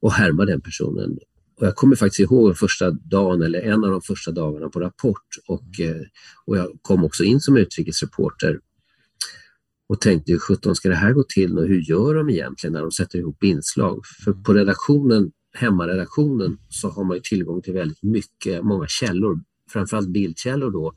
[0.01, 1.17] och härma den personen.
[1.59, 4.79] Och jag kommer faktiskt ihåg den första dagen, eller en av de första dagarna på
[4.79, 6.01] Rapport och, eh,
[6.45, 8.59] och jag kom också in som utrikesreporter
[9.89, 12.81] och tänkte hur sjutton ska det här gå till och hur gör de egentligen när
[12.81, 14.01] de sätter ihop inslag?
[14.23, 19.39] För på redaktionen, hemmaredaktionen, så har man tillgång till väldigt mycket, många källor,
[19.71, 20.93] framförallt bildkällor då,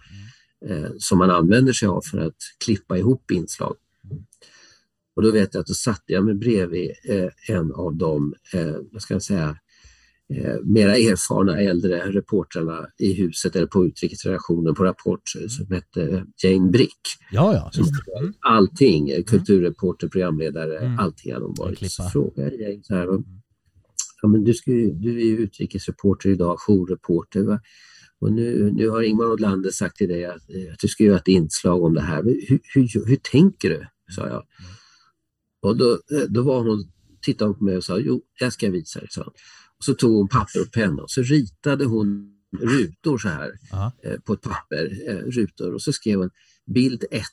[0.69, 3.77] eh, som man använder sig av för att klippa ihop inslag.
[5.21, 8.77] Och då vet jag att då satte jag mig bredvid eh, en av de, eh,
[8.93, 9.57] vad ska jag säga,
[10.35, 16.71] eh, mera erfarna äldre reportrarna i huset eller på utrikesredaktionen på Rapport som hette Jane
[16.71, 17.01] Brick.
[17.33, 17.71] Ja, ja.
[17.73, 17.85] Som.
[18.21, 18.35] Mm.
[18.41, 20.99] allting, kulturreporter, programledare, Mm.
[20.99, 21.93] allting hade de En varit.
[21.93, 23.23] Så frågade jag Jane så här, va,
[24.23, 27.43] ja, men du, ska ju, du är ju utrikesreporter idag, jourreporter.
[27.43, 27.61] Va?
[28.21, 30.37] Och nu, nu har Ingmar Odlander sagt till dig att,
[30.73, 32.23] att du ska göra ett inslag om det här.
[32.23, 33.87] Hur, hur, hur tänker du?
[34.11, 34.43] sa jag.
[35.61, 36.93] Och då, eh, då var hon,
[37.23, 39.25] tittade hon på mig och sa, jo, jag ska visa dig, hon.
[39.79, 43.53] Och så tog hon papper och penna och så ritade hon rutor så här
[44.03, 46.31] eh, på ett papper, eh, rutor, och så skrev hon
[46.67, 47.25] bild 1.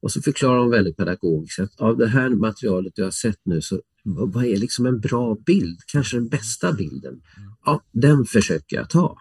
[0.00, 3.60] Och så förklarar hon väldigt pedagogiskt att av det här materialet du har sett nu
[3.60, 7.20] så vad är liksom en bra bild, kanske den bästa bilden?
[7.64, 9.18] Ja, den försöker jag ta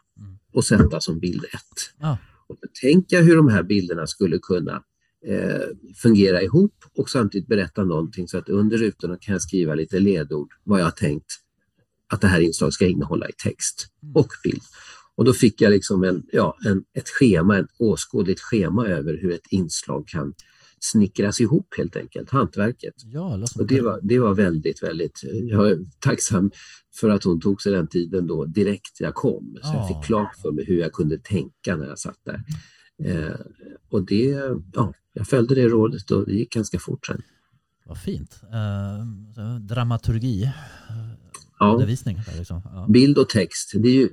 [0.53, 1.51] och sätta som bild 1.
[1.99, 2.17] Ja.
[2.47, 4.83] Och tänka hur de här bilderna skulle kunna
[5.27, 5.61] eh,
[6.01, 10.47] fungera ihop och samtidigt berätta någonting så att under rutorna kan jag skriva lite ledord
[10.63, 11.25] vad jag har tänkt
[12.13, 14.61] att det här inslaget ska innehålla i text och bild.
[15.15, 19.31] Och då fick jag liksom en, ja, en, ett schema, ett åskådligt schema över hur
[19.31, 20.33] ett inslag kan
[20.79, 22.93] snickras ihop helt enkelt, hantverket.
[22.97, 26.51] Ja, Och det var, det var väldigt, väldigt, jag är tacksam
[26.99, 29.57] för att hon tog sig den tiden då direkt jag kom.
[29.61, 29.87] Så jag Ja.
[29.87, 32.41] fick klart för mig hur jag kunde tänka när jag satt där.
[33.03, 33.35] Eh,
[33.89, 34.41] och det,
[34.73, 37.21] ja, jag följde det rådet och det gick ganska fort sen.
[37.85, 38.41] Vad fint.
[38.43, 40.51] Eh, dramaturgi,
[41.59, 42.17] Ja, undervisning.
[42.37, 42.61] Liksom.
[42.65, 42.87] ja.
[42.89, 43.71] bild och text.
[43.75, 44.09] Det är ju,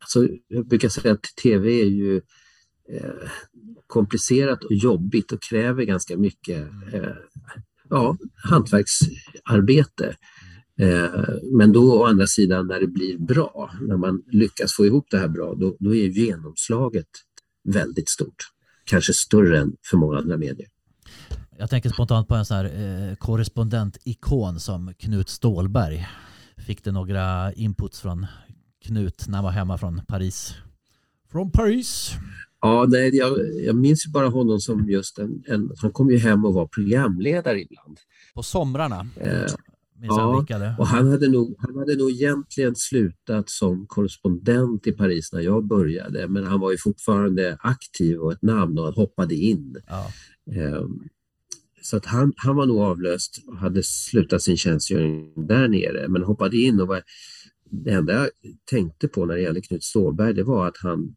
[0.00, 2.16] alltså, jag brukar säga att tv är ju
[2.92, 3.30] eh,
[3.86, 7.16] komplicerat och jobbigt och kräver ganska mycket eh,
[7.90, 10.16] ja, hantverksarbete.
[10.80, 15.06] Eh, men då å andra sidan när det blir bra, när man lyckas få ihop
[15.10, 17.08] det här bra, då, då är genomslaget
[17.64, 18.44] väldigt stort.
[18.88, 20.68] Kanske större än för många andra medier.
[21.58, 26.06] Jag tänker spontant på en sån här eh, korrespondentikon som Knut Stålberg.
[26.66, 28.26] Fick du några inputs från
[28.84, 30.54] Knut när han var hemma från Paris?
[31.30, 32.12] Från Paris?
[32.60, 36.18] Ja, nej, jag, jag minns ju bara honom som just en, en, han kom ju
[36.18, 37.98] hem och var programledare ibland.
[38.34, 39.06] På somrarna.
[39.16, 39.46] Eh,
[40.00, 40.74] Minns ja, vickade.
[40.78, 45.66] Och han hade, nog, han hade nog egentligen slutat som korrespondent i Paris när jag
[45.66, 49.76] började, men han var ju fortfarande aktiv och ett namn och han hoppade in.
[49.86, 50.10] Ja.
[50.54, 51.08] Ehm,
[51.82, 56.22] Så att han, han var nog avlöst och hade slutat sin tjänstgöring där nere, men
[56.22, 57.02] hoppade in och var,
[57.70, 58.28] det enda jag
[58.70, 61.16] tänkte på när det gäller Knut Stålberg, det var att han,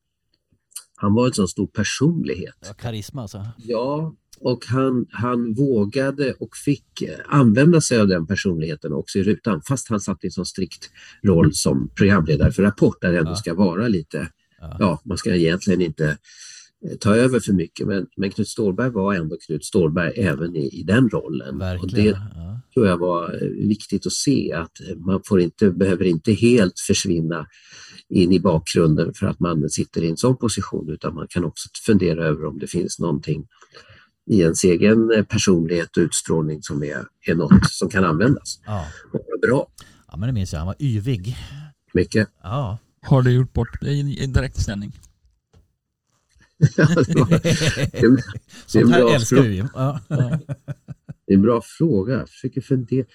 [0.95, 2.57] han var en sån stor personlighet.
[2.67, 3.45] Ja, karisma alltså.
[3.57, 9.23] Ja, och han, han vågade och fick eh, använda sig av den personligheten också i
[9.23, 10.89] rutan, fast han satt i en sån strikt
[11.23, 14.27] roll som programledare för Rapport, där det ändå ska vara lite,
[14.79, 15.01] Ja.
[15.05, 16.17] man ska egentligen inte
[16.85, 20.79] eh, ta över för mycket, men, men Knut Stålberg var ändå Knut Stålberg även i,
[20.79, 21.55] i den rollen.
[21.55, 22.05] Och Verkligen.
[22.13, 22.61] det Ja.
[22.73, 27.47] tror jag var eh, viktigt att se, att man får inte, behöver inte helt försvinna
[28.09, 31.69] in i bakgrunden för att man sitter i en sån position, utan man kan också
[31.85, 33.47] fundera över om det finns någonting
[34.29, 38.85] i ens egen eh, personlighet och utstrålning som är, är något som kan användas Ja.
[39.13, 39.67] och vara bra.
[40.07, 40.59] ja, men det minns jag.
[40.59, 41.37] Han var yvig.
[41.93, 42.27] Mycket.
[42.43, 42.77] Ja.
[43.01, 44.91] Har du gjort bort dig i i direktsändning?
[46.77, 48.23] Ja, det, var, det, är-
[48.65, 49.49] Sånt en här bra älskar fråga.
[49.49, 49.65] vi ju.
[49.73, 49.99] Ja.
[50.07, 50.39] Ja.
[51.27, 52.13] det är en bra fråga.
[52.13, 53.05] Jag försöker fundera.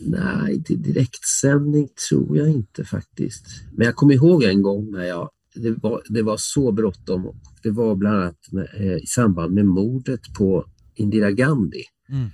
[0.00, 3.46] Nej, till direktsändning tror jag inte faktiskt.
[3.72, 7.40] Men jag kommer ihåg en gång när jag, det var, det var så bråttom.
[7.62, 11.84] Det var bland annat när, eh, i samband med mordet på Indira Gandhi.
[12.08, 12.28] Mm.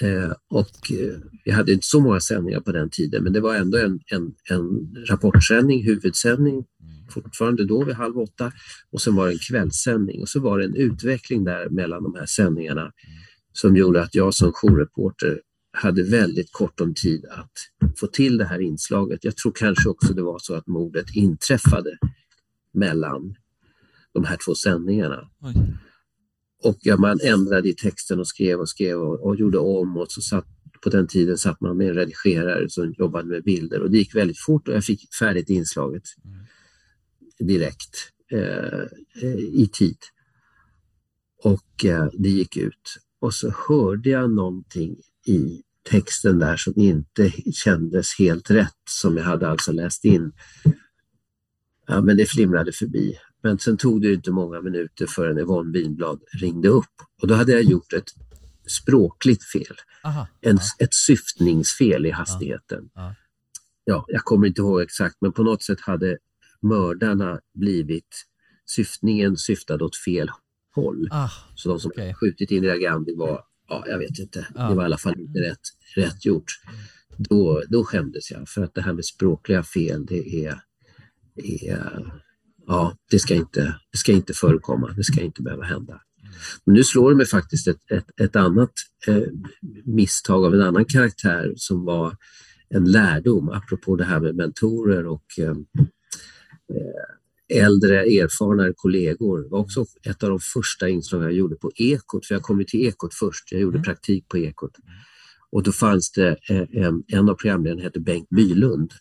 [0.00, 3.54] Eh, och eh, vi hade inte så många sändningar på den tiden, men det var
[3.54, 6.64] ändå en, en, en rapportsändning, huvudsändning
[7.10, 8.52] fortfarande då vid halv åtta
[8.90, 12.14] och sen var det en kvällssändning och så var det en utveckling där mellan de
[12.14, 12.92] här sändningarna
[13.52, 15.40] som gjorde att jag som jourreporter
[15.72, 17.52] hade väldigt kort om tid att
[17.96, 19.24] få till det här inslaget.
[19.24, 21.98] Jag tror kanske också det var så att mordet inträffade
[22.76, 23.34] mellan
[24.12, 25.30] de här två sändningarna.
[25.40, 25.54] Oj.
[26.62, 30.06] Och ja, man ändrade i texten och skrev och skrev och, och gjorde om och
[30.08, 30.46] så satt
[30.82, 34.14] på den tiden satt man med en redigerare som jobbade med bilder och det gick
[34.14, 36.02] väldigt fort och jag fick färdigt inslaget
[37.38, 38.82] direkt eh,
[39.22, 39.96] eh, i tid.
[41.42, 47.32] Och eh, det gick ut och så hörde jag någonting i texten där som inte
[47.52, 50.32] kändes helt rätt som jag hade alltså läst in.
[51.86, 53.18] Ja, men det flimrade förbi.
[53.42, 57.52] Men sen tog det inte många minuter förrän Yvonne Winblad ringde upp och då hade
[57.52, 58.10] jag gjort ett
[58.66, 60.26] språkligt fel, Aha.
[60.40, 62.88] en, ett syftningsfel i hastigheten.
[62.94, 63.14] Ja.
[63.84, 66.18] Ja, jag kommer inte ihåg exakt, men på något sätt hade
[66.62, 68.24] mördarna blivit,
[68.66, 70.30] syftningen syftade åt fel
[70.74, 71.08] håll.
[71.10, 72.14] Ah, Så de som okej.
[72.14, 74.68] skjutit Indira Gandhi var, ja, jag vet inte, Ja.
[74.68, 75.60] det var i alla fall inte rätt,
[75.96, 76.46] rätt gjort.
[77.16, 80.60] Då, då skämdes jag för att det här med språkliga fel, det är,
[81.36, 82.12] är
[82.66, 86.00] ja, det ska, inte, det ska inte förekomma, det ska inte behöva hända.
[86.64, 88.72] Men nu slår det mig faktiskt ett, ett, ett annat
[89.06, 89.22] eh,
[89.84, 92.16] misstag av en annan karaktär som var
[92.68, 95.50] en lärdom, apropå det här med mentorer och eh,
[96.74, 99.42] eh, äldre erfarna kollegor.
[99.42, 102.64] Det var också ett av de första inslagen jag gjorde på Ekot, för jag kom
[102.64, 103.52] till Ekot först.
[103.52, 103.84] Jag gjorde Mm.
[103.84, 104.72] praktik på Ekot.
[105.50, 108.92] Och då fanns det eh, en, en av programledarna hette Bengt Bylund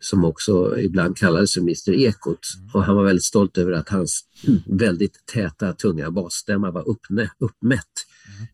[0.00, 2.38] som också ibland kallades för Mr Ekot.
[2.74, 4.24] Och han var väldigt stolt över att hans
[4.66, 7.84] väldigt täta, tunga basstämma var uppnä, uppmätt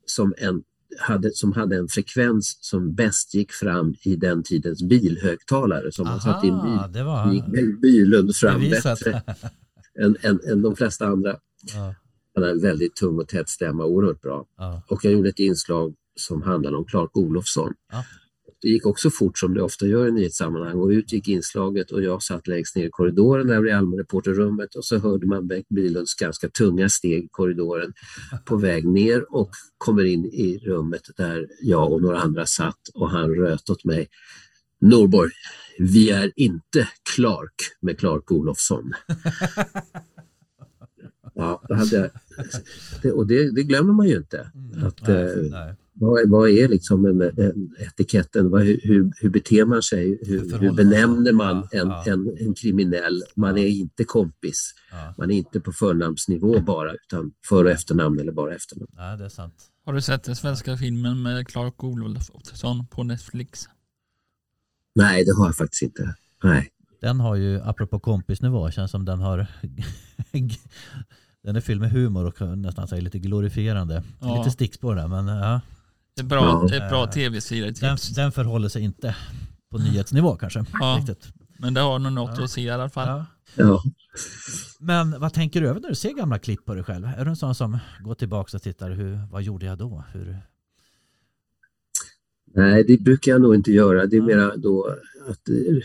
[0.07, 0.63] som, en,
[0.99, 5.93] hade, som hade en frekvens som bäst gick fram i den tidens bilhögtalare.
[5.93, 7.45] som man satt i en bil aha, det var gick
[7.83, 8.99] Bylund fram bevisat.
[8.99, 9.23] bättre
[10.05, 11.37] än, än, än de flesta andra.
[11.75, 11.95] ja,
[12.35, 14.47] Han hade en väldigt tung och tät stämma, oerhört bra.
[14.57, 17.75] ja, Och jag gjorde ett inslag som handlade om Clark Olofsson.
[17.93, 18.05] Ja.
[18.63, 22.03] Det gick också fort som det ofta gör i nyhetssammanhang och ut gick inslaget och
[22.03, 26.15] jag satt längst ner i korridoren där i allmänreporterrummet och så hörde man Bengt Bylunds
[26.15, 27.93] ganska tunga steg i korridoren
[28.45, 33.11] på väg ner och kommer in i rummet där jag och några andra satt och
[33.11, 34.09] han röt åt mig.
[34.81, 35.31] Norborg,
[35.79, 38.93] vi är inte Clark med Clark Olofsson.
[41.35, 42.11] Ja, det hade
[43.03, 44.41] det, och det, det glömmer man ju inte.
[44.87, 45.25] Att, Mm.
[45.27, 45.75] nej, eh, nej.
[45.95, 48.51] Vad, vad är liksom en, en etiketten?
[48.51, 50.19] Vad, hur, hur beter man sig?
[50.23, 53.23] Hur Hur, benämner man en, Ja, en, en kriminell?
[53.37, 54.75] Man är inte kompis.
[54.91, 58.91] Ja, Man är inte på förnamnsnivå bara, utan för och efternamn eller bara efternamn.
[58.97, 59.55] nej, det är sant.
[59.85, 63.69] Har du sett den svenska filmen med Clark Olofsson på Netflix?
[64.95, 66.15] Nej, det har jag faktiskt inte.
[66.45, 66.69] Nej.
[67.01, 69.47] Den har ju, apropå kompisnivå, känns som den har
[71.45, 74.03] Den är fylld med humor och nästan säga lite glorifierande.
[74.21, 74.39] Ja.
[74.39, 75.61] Lite stickspår där men ja.
[76.17, 76.67] Det är bra, Ja.
[76.71, 78.09] det är bra Eh, Den, tv-serietips.
[78.09, 79.17] den förhåller sig inte
[79.71, 80.65] på nyhetsnivå kanske.
[80.73, 80.97] Ja.
[81.01, 81.29] Riktigt.
[81.59, 82.45] Men det har nog något Ja.
[82.45, 83.09] att se i alla fall.
[83.09, 83.27] Ja.
[83.55, 83.83] Ja.
[84.81, 87.05] Men vad tänker du över när du ser gamla klipp på dig själv?
[87.17, 90.05] Är du en sån som går tillbaka och tittar, hur, vad gjorde jag då?
[90.13, 90.39] Hur,
[92.55, 94.07] Nej, det brukar jag nog inte göra.
[94.07, 94.27] Det är Ja.
[94.27, 94.97] mera då
[95.29, 95.77] att, eh,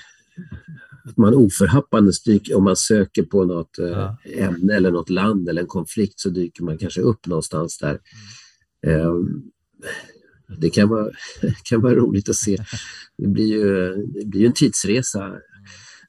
[1.10, 4.18] att man oförhappandes dyker, om man söker på något eh, Ja.
[4.36, 8.00] ämne eller något land eller en konflikt så dyker man kanske upp någonstans där.
[8.88, 9.00] Mm.
[9.00, 9.14] Eh,
[10.58, 11.12] Det kan vara,
[11.64, 12.58] kan vara roligt att se.
[13.18, 15.34] Det blir ju, det blir en tidsresa.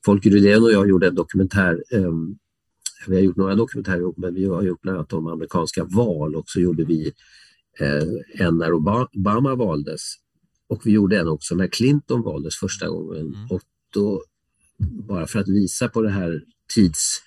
[0.05, 1.85] Folke Rydén och jag gjorde en dokumentär.
[1.93, 2.13] eh,
[3.07, 6.35] Vi har gjort några dokumentärer ihop, men vi har gjort bland annat om amerikanska val
[6.37, 7.13] och så gjorde vi
[7.81, 10.03] eh, en när Oba- Obama valdes
[10.69, 13.21] och vi gjorde en också när Clinton valdes första gången.
[13.21, 13.47] Mm.
[13.51, 13.61] Och
[13.95, 14.23] då,
[15.09, 16.43] bara för att visa på det här
[16.75, 17.23] tids,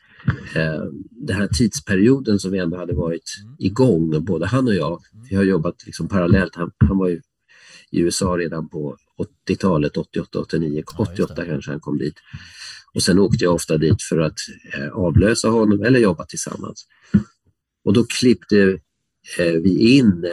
[0.56, 3.56] eh, den här tidsperioden som vi ändå hade varit Mm.
[3.60, 5.02] igång, både han och jag.
[5.30, 6.56] Vi har jobbat liksom parallellt.
[6.56, 7.22] Han, han var ju
[7.92, 8.98] i USA redan på
[9.48, 11.24] 80-talet, 88, 89, Ja, just det.
[11.24, 12.16] 88 kanske han kom dit.
[12.94, 14.38] Och sen åkte jag ofta dit för att
[14.78, 16.86] eh, avlösa honom eller jobba tillsammans.
[17.84, 18.80] Och då klippte
[19.40, 20.26] eh, vi in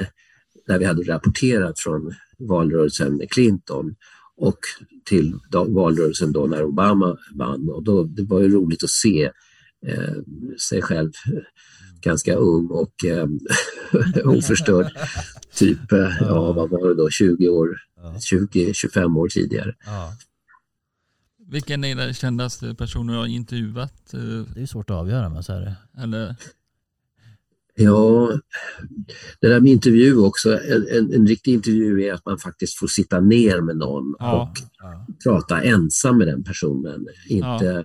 [0.68, 3.95] när vi hade rapporterat från valrörelsen med Clinton
[4.36, 4.59] och
[5.05, 5.34] till
[5.66, 7.68] valrörelsen då när Obama vann.
[7.68, 9.30] Och då, det var ju roligt att se
[9.87, 10.14] eh,
[10.68, 11.12] sig själv
[12.01, 13.26] ganska ung och eh,
[14.24, 14.87] oförstörd.
[15.55, 19.74] Typ, eh, ja vad var det då, 20 år, ja, 20-25 år tidigare.
[19.87, 20.12] ja.
[21.51, 24.14] Vilken är den kändaste personen du har intervjuat?
[24.14, 24.20] eh,
[24.55, 25.76] Det är svårt att avgöra men så är det.
[26.03, 26.37] Eller,
[27.81, 28.33] Ja,
[29.41, 32.87] det där med intervju också, en, en, en riktig intervju är att man faktiskt får
[32.87, 34.43] sitta ner med någon Ja.
[34.43, 35.07] och Ja.
[35.24, 37.07] prata ensam med den personen.
[37.29, 37.85] Inte Sen,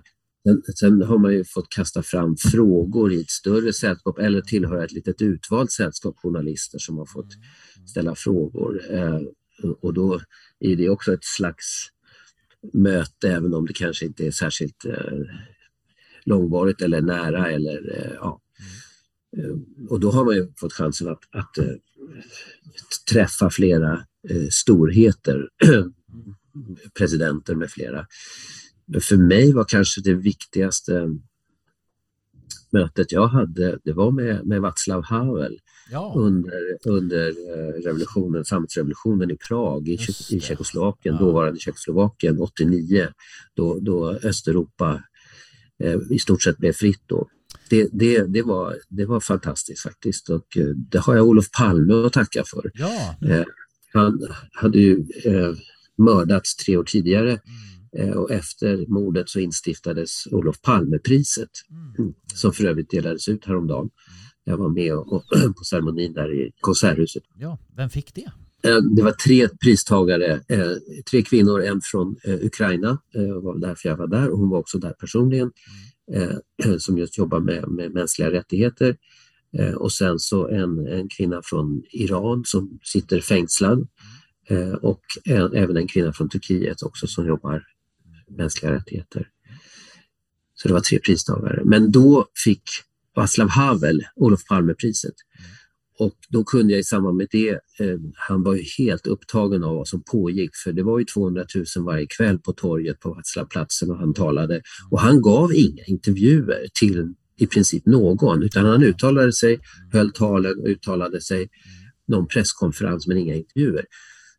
[0.80, 4.92] sen har man ju fått kasta fram frågor i ett större sällskap eller tillhöra ett
[4.92, 7.32] litet utvalt sällskap journalister som har fått
[7.86, 8.80] ställa frågor.
[8.90, 9.20] Eh,
[9.80, 10.20] och då
[10.60, 11.88] är det också ett slags
[12.72, 15.18] möte även om det kanske inte är särskilt eh,
[16.24, 18.40] långvarigt eller nära eller eh, ja.
[19.88, 21.50] Och då har man ju fått chansen att, att
[23.10, 24.04] träffa flera
[24.50, 25.48] storheter,
[26.98, 28.06] presidenter med flera.
[29.02, 31.08] För mig var kanske det viktigaste
[32.72, 35.58] mötet jag hade, det var med, med Václav Havel
[35.90, 39.98] Ja, under, under eh, revolutionen, samhällsrevolutionen i Prag i,
[40.30, 40.40] i.
[40.40, 41.20] Tjeckoslovakien, Ja.
[41.26, 43.08] dåvarande Tjeckoslovakien 89,
[43.54, 45.02] då, då Östeuropa
[45.82, 47.28] eh, i stort sett blev fritt då.
[47.70, 51.94] Det, det, det, var, det var fantastiskt faktiskt och eh, det har jag Olof Palme
[51.94, 52.70] att tacka för.
[52.74, 53.16] ja.
[53.28, 53.44] Eh,
[53.92, 54.20] han
[54.52, 55.54] hade ju eh,
[55.98, 57.40] mördats tre år tidigare Mm.
[57.98, 61.50] Eh, och efter mordet så instiftades Olof Palmepriset
[61.98, 62.14] Mm.
[62.34, 63.90] som för övrigt delades ut häromdagen.
[64.44, 65.22] Jag var med och, och,
[65.58, 67.22] på ceremonin där i Konserthuset.
[67.38, 68.30] ja, vem fick det?
[68.68, 70.72] Eh, Det var tre pristagare, eh,
[71.10, 74.78] tre kvinnor, en från Ukraina, eh, var därför jag var där och hon var också
[74.78, 75.52] där personligen,
[76.12, 78.96] eh, som just jobbar med, med mänskliga rättigheter.
[79.76, 83.88] Och sen så en, en kvinna från Iran som sitter fängslad
[84.48, 87.62] eh, och en, även en kvinna från Turkiet också som jobbar
[88.36, 89.28] mänskliga rättigheter.
[90.54, 91.62] Så det var tre pristagare.
[91.64, 92.62] Men då fick
[93.16, 95.14] Václav Havel Olof Palmepriset.
[95.98, 99.76] Och då kunde jag i samband med det, eh, han var ju helt upptagen av
[99.76, 101.44] vad som pågick för det var ju 200
[101.76, 104.62] 000 varje kväll på torget på Václavplatsen och han talade.
[104.90, 109.60] Och han gav inga intervjuer till i princip någon utan han uttalade sig,
[109.92, 111.48] höll talen och uttalade sig.
[112.08, 113.84] Någon presskonferens men inga intervjuer.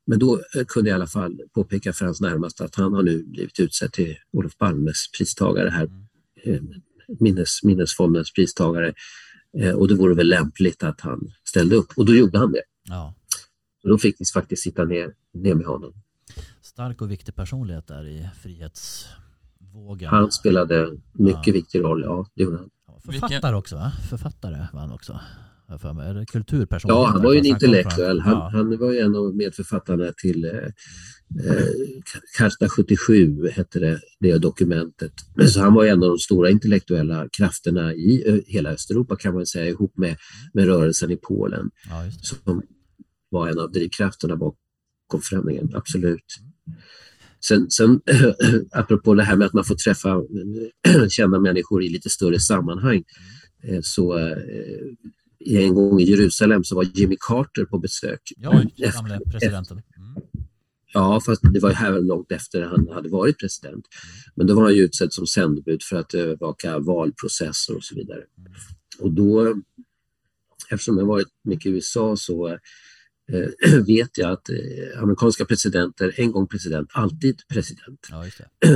[0.06, 3.04] Men då eh, kunde jag i alla fall påpeka för hans närmaste att han har
[3.04, 5.90] nu blivit utsedd till Olof Palmes pristagare här,
[6.44, 6.62] eh,
[7.20, 8.94] minnes, minnesfondens pristagare.
[9.58, 12.64] Eh, och det vore väl lämpligt att han ställde upp och då gjorde han det.
[12.84, 13.14] Ja.
[13.84, 15.94] Och då fick vi faktiskt sitta ner, ner med honom.
[16.62, 20.10] Stark och viktig personlighet där i frihetsvågen.
[20.10, 21.54] Han spelade mycket Ja.
[21.54, 22.70] viktig roll, ja det gjorde han.
[23.06, 23.92] Författare också va?
[24.10, 25.20] Författare var han också.
[25.68, 26.10] Jag för mig.
[26.10, 26.90] Eller kulturperson.
[26.90, 28.20] Ja, han var ju en intellektuell.
[28.20, 28.50] Han, ja.
[28.54, 31.66] han var ju en av medförfattarna till eh, eh,
[32.38, 35.14] Karta 77, hette det, det dokumentet.
[35.48, 39.46] Så han var en av de stora intellektuella krafterna i eh, hela Östeuropa kan man
[39.46, 40.18] säga, ihop med,
[40.54, 41.72] med rörelsen i Polen.
[41.90, 42.62] ja, som
[43.30, 46.40] var en av drivkrafterna bakom förändringen, absolut.
[47.48, 48.02] Sen, sen
[48.72, 50.22] apropå det här med att man får träffa
[51.10, 53.04] kända människor i lite större sammanhang,
[53.64, 54.18] eh, så
[55.46, 58.22] en gång i Jerusalem så var Jimmy Carter på besök.
[58.38, 59.82] Ja, Efter- gamle presidenten.
[59.98, 60.16] Mm.
[60.94, 63.86] Ja, fast det var här långt efter han hade varit president.
[64.36, 68.24] Men då var han ju utsedd som sändebud för att övervaka valprocesser och så vidare.
[69.00, 69.56] Och då,
[70.70, 76.32] eftersom jag varit mycket i USA så eh, vet jag att eh, amerikanska presidenter, en
[76.32, 78.08] gång president, alltid president.
[78.10, 78.26] Ja.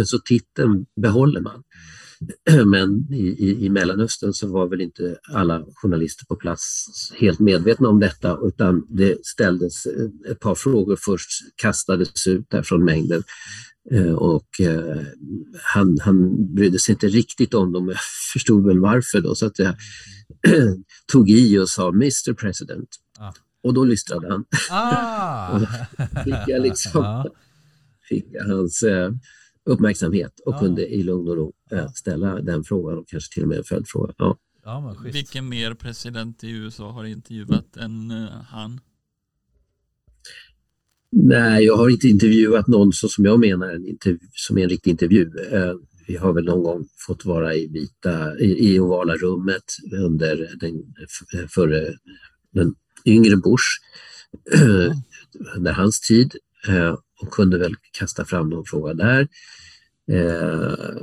[0.05, 1.63] Så titeln behåller man.
[2.65, 6.85] Men i, i, i Mellanöstern så var väl inte alla journalister på plats
[7.19, 12.63] helt medvetna om detta utan det ställdes eh, ett par frågor först, kastades ut där
[12.63, 13.23] från mängden.
[13.91, 14.97] Eh, Och eh,
[15.63, 17.97] han, han brydde sig inte riktigt om dem, jag
[18.33, 19.75] förstod väl varför då, så att jag
[21.11, 22.89] tog i och sa Mr President.
[23.19, 23.33] Ah.
[23.63, 25.59] Och då lystrade han, Ah!
[26.23, 27.25] fick jag liksom
[28.09, 28.83] fick jag hans
[29.69, 30.59] uppmärksamhet och Ja.
[30.59, 31.87] kunde i lugn och ro eh, Ja.
[31.89, 34.13] ställa den frågan och kanske till och med en följdfråga.
[34.17, 34.37] Ja.
[34.63, 34.95] ja.
[35.13, 38.79] Vilken mer president i USA har intervjuat än eh, han?
[41.11, 44.69] Nej, jag har inte intervjuat någon så som jag menar en intervju, som är en
[44.69, 45.31] riktig intervju.
[45.51, 45.73] Eh,
[46.07, 50.73] vi har väl någon gång fått vara i vita, i, i ovala rummet under den
[51.49, 51.93] före
[52.53, 53.65] den yngre Bush,
[55.55, 56.35] under hans tid
[57.21, 59.27] och kunde väl kasta fram någon fråga där.
[60.11, 60.95] Eh,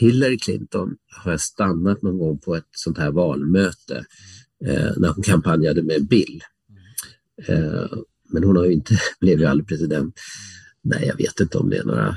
[0.00, 4.04] Hillary Clinton har jag stannat någon gång på ett sånt här valmöte
[4.66, 6.42] eh, när hon kampanjade med Bill.
[7.46, 7.86] Eh,
[8.28, 10.20] men hon har ju inte, blev ju aldrig president.
[10.82, 12.16] Nej, jag vet inte om det är några.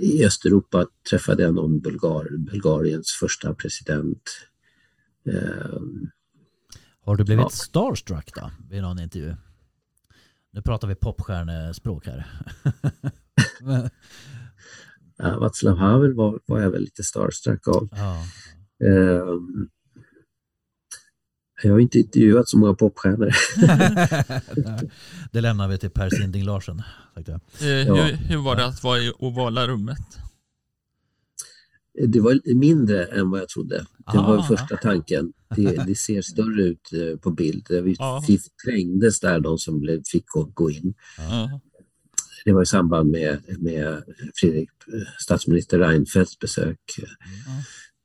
[0.00, 4.22] I Östeuropa träffade jag någon Bulgar, Bulgariens första president.
[5.28, 5.80] Eh,
[7.00, 7.48] Har du blivit Ja.
[7.50, 9.34] starstruck då vid någon intervju?
[10.54, 12.26] Nu pratar vi popstjärnespråk här.
[13.60, 13.90] Men-
[15.18, 17.88] ja, Václav Havel var, var jag väl lite starstruck av.
[17.92, 18.22] ja.
[18.86, 19.24] Eh,
[21.62, 23.30] jag har inte intervjuat så många popstjärnor.
[25.32, 26.82] det lämnar vi till Per Sinding Larsen.
[27.28, 27.40] jag.
[27.60, 27.94] Eh, Ja.
[28.04, 30.18] hur, hur var det att vara i ovala rummet?
[32.08, 33.86] Det var mindre än vad jag trodde.
[34.12, 34.42] Det var Ah.
[34.42, 35.32] första tanken.
[35.56, 37.66] Det, det ser större ut eh, på bild.
[37.70, 37.96] Vi,
[38.28, 40.24] vi trängdes där, de som blev, fick
[40.54, 40.94] gå, in.
[41.18, 41.60] Ja.
[42.44, 44.02] Det var i samband med, med
[44.34, 46.78] Fredrik, eh, statsminister Reinfeldts besök.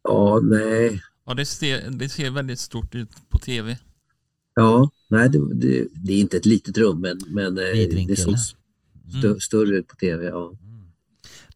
[0.04, 1.02] Ja, nej.
[1.26, 3.78] Ja, det ser, det ser väldigt stort ut på tv.
[4.56, 8.40] Ja, nej, det, det, det är inte ett litet rum, men, men eh, det såg
[8.40, 8.56] stö,
[9.28, 9.40] Mm.
[9.40, 10.26] större ut på tv.
[10.26, 10.54] Ja.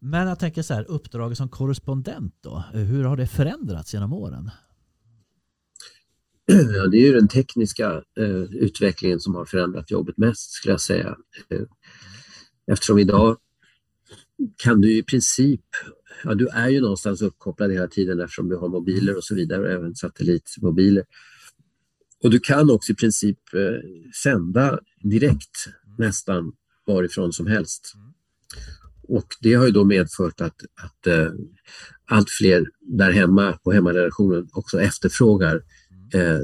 [0.06, 4.50] Men jag tänker så här, uppdraget som korrespondent då, hur har det förändrats genom åren?
[6.46, 10.80] Ja, det är ju den tekniska eh, utvecklingen som har förändrat jobbet mest skulle jag
[10.80, 11.16] säga.
[11.50, 11.62] Eh,
[12.72, 13.36] eftersom idag
[14.56, 15.64] kan du i princip,
[16.24, 19.60] ja du är ju någonstans uppkopplad hela tiden eftersom du har mobiler och så vidare
[19.60, 21.04] och även satellitmobiler.
[22.22, 23.60] Och du kan också i princip eh,
[24.22, 25.66] sända direkt
[25.98, 26.52] nästan
[26.86, 27.94] varifrån som helst.
[29.08, 31.28] Och det har ju då medfört att, att eh,
[32.10, 35.54] allt fler där hemma på hemmaredaktionen också efterfrågar
[36.14, 36.38] eh,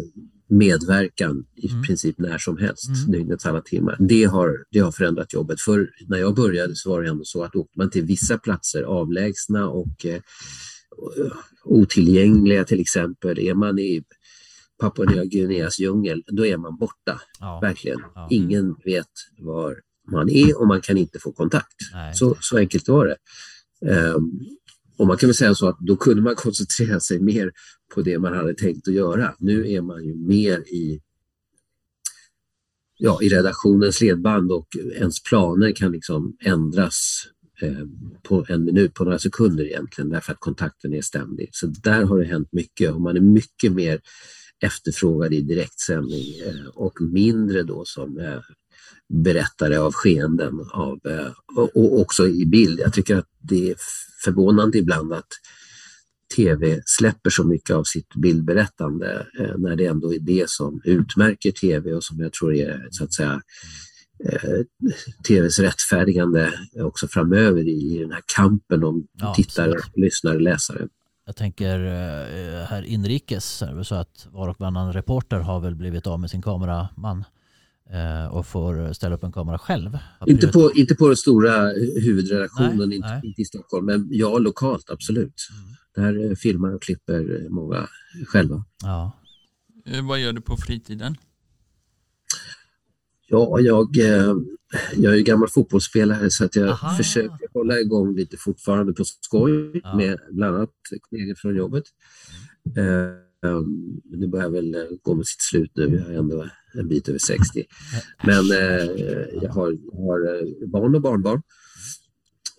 [0.49, 1.83] medverkan i Mm.
[1.83, 3.11] princip när som helst, Mm.
[3.13, 3.97] dygnets alla timmar.
[3.99, 5.61] Det har, det har förändrat jobbet.
[5.61, 8.83] För när jag började så var det ändå så att åkte man till vissa platser,
[8.83, 10.21] avlägsna och eh,
[11.65, 14.05] otillgängliga till exempel, är man i
[14.81, 18.01] Papua Nya Guineas djungel, då är man borta, Ja, verkligen.
[18.15, 18.29] Ja.
[18.31, 19.07] Ingen vet
[19.39, 19.77] var
[20.11, 21.77] man är och man kan inte få kontakt.
[21.93, 22.15] nej.
[22.15, 23.17] Så, så enkelt var det.
[23.91, 24.41] Ehm,
[24.97, 27.53] och man kan väl säga så att då kunde man koncentrera sig mer
[27.95, 29.35] på det man hade tänkt att göra.
[29.39, 31.01] Nu är man ju mer i,
[32.99, 37.27] ja, i redaktionens ledband och ens planer kan liksom ändras
[37.63, 37.87] eh,
[38.23, 41.49] på en minut, på några sekunder egentligen, därför att kontakten är ständig.
[41.53, 44.01] Så där har det hänt mycket och man är mycket mer
[44.61, 48.41] efterfrågad i direktsändning eh, och mindre då som eh,
[49.11, 52.81] berättare av skeenden av, eh, och, också i bild.
[52.81, 53.77] Jag tycker att det är
[54.25, 55.29] förvånande ibland att
[56.37, 61.51] tv släpper så mycket av sitt bildberättande eh, när det ändå är det som utmärker
[61.51, 63.43] tv och som jag tror är så att säga
[64.25, 64.61] eh,
[65.29, 69.97] tvs rättfärdigande också framöver i, den här kampen om Ja, tittare, absolut.
[69.97, 70.89] lyssnare, läsare.
[71.27, 71.79] Jag tänker
[72.65, 77.25] här inrikes så att var och varannan reporter har väl blivit av med sin kameraman
[78.31, 79.99] och får ställa upp en kamera själv.
[80.27, 81.69] Inte på, inte på den stora
[82.01, 83.21] huvudredaktionen, Nej, inte, nej.
[83.25, 85.49] inte i Stockholm, men ja, lokalt absolut.
[85.51, 86.15] Mm.
[86.15, 87.89] Där eh, filmar och klipper många
[88.27, 88.65] själva.
[88.83, 89.13] Ja.
[89.87, 91.17] Eh, Vad gör du på fritiden?
[93.27, 94.35] Ja, jag, eh,
[94.97, 96.97] jag är ju gammal fotbollsspelare så att jag Aha.
[96.97, 99.97] försöker hålla igång lite fortfarande på skoj Ja.
[99.97, 100.71] med bland annat
[101.01, 101.85] kollegor från jobbet.
[102.77, 106.89] Eh, um, det börjar väl eh, gå mot sitt slut nu, jag är ändå en
[106.89, 107.65] bit över 60.
[108.23, 108.87] Men eh,
[109.43, 111.43] jag har, har eh, barn och barnbarn.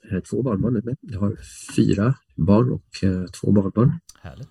[0.03, 0.97] Jag har två barnbarn nu med.
[1.01, 1.37] Jag har
[1.75, 3.99] fyra barn och eh, två barnbarn.
[4.21, 4.49] Härligt.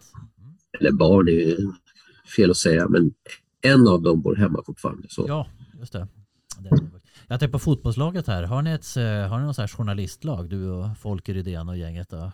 [0.81, 1.73] Eller barn är ju
[2.37, 3.13] fel att säga, men
[3.61, 5.09] en av dem bor hemma fortfarande.
[5.09, 5.25] Så.
[5.29, 5.47] Ja,
[5.79, 5.99] just det.
[5.99, 6.09] är.
[7.27, 8.43] Jag tänker på fotbollslaget här.
[8.43, 10.49] Har ni, ett, eh, har ni någon sån här journalistlag?
[10.49, 12.11] Du och Folker Rydén och gänget?
[12.11, 12.33] Då?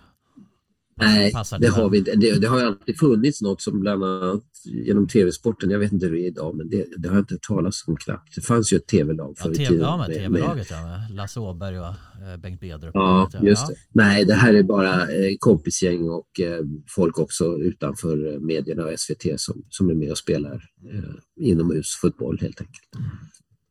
[1.00, 2.16] Nej, det har vi inte.
[2.16, 6.12] Det, det har alltid funnits något som bland annat genom tv-sporten, jag vet inte hur
[6.12, 8.34] det är idag, men det, det har jag inte hört talas om knappt.
[8.34, 9.78] Det fanns ju ett tv-lag förr i tiden.
[9.80, 11.06] ja, men med- med- TV-laget ja.
[11.10, 12.90] Lasse Åberg och eh, Bengt Bedrup.
[12.94, 13.74] Ja, Ja, just det.
[13.92, 19.40] Nej, det här är bara eh, kompisgäng och eh, folk också utanför medierna och SVT
[19.40, 20.54] som, som är med och spelar
[20.92, 22.88] eh, inomhusfotboll helt enkelt.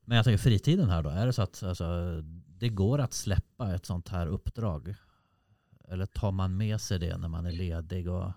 [0.06, 1.10] Men jag tänker fritiden här då.
[1.10, 1.86] Är det så att alltså,
[2.60, 4.96] det går att släppa ett sånt här uppdrag?
[5.92, 8.10] Eller tar man med sig det när man är ledig?
[8.10, 8.32] Och,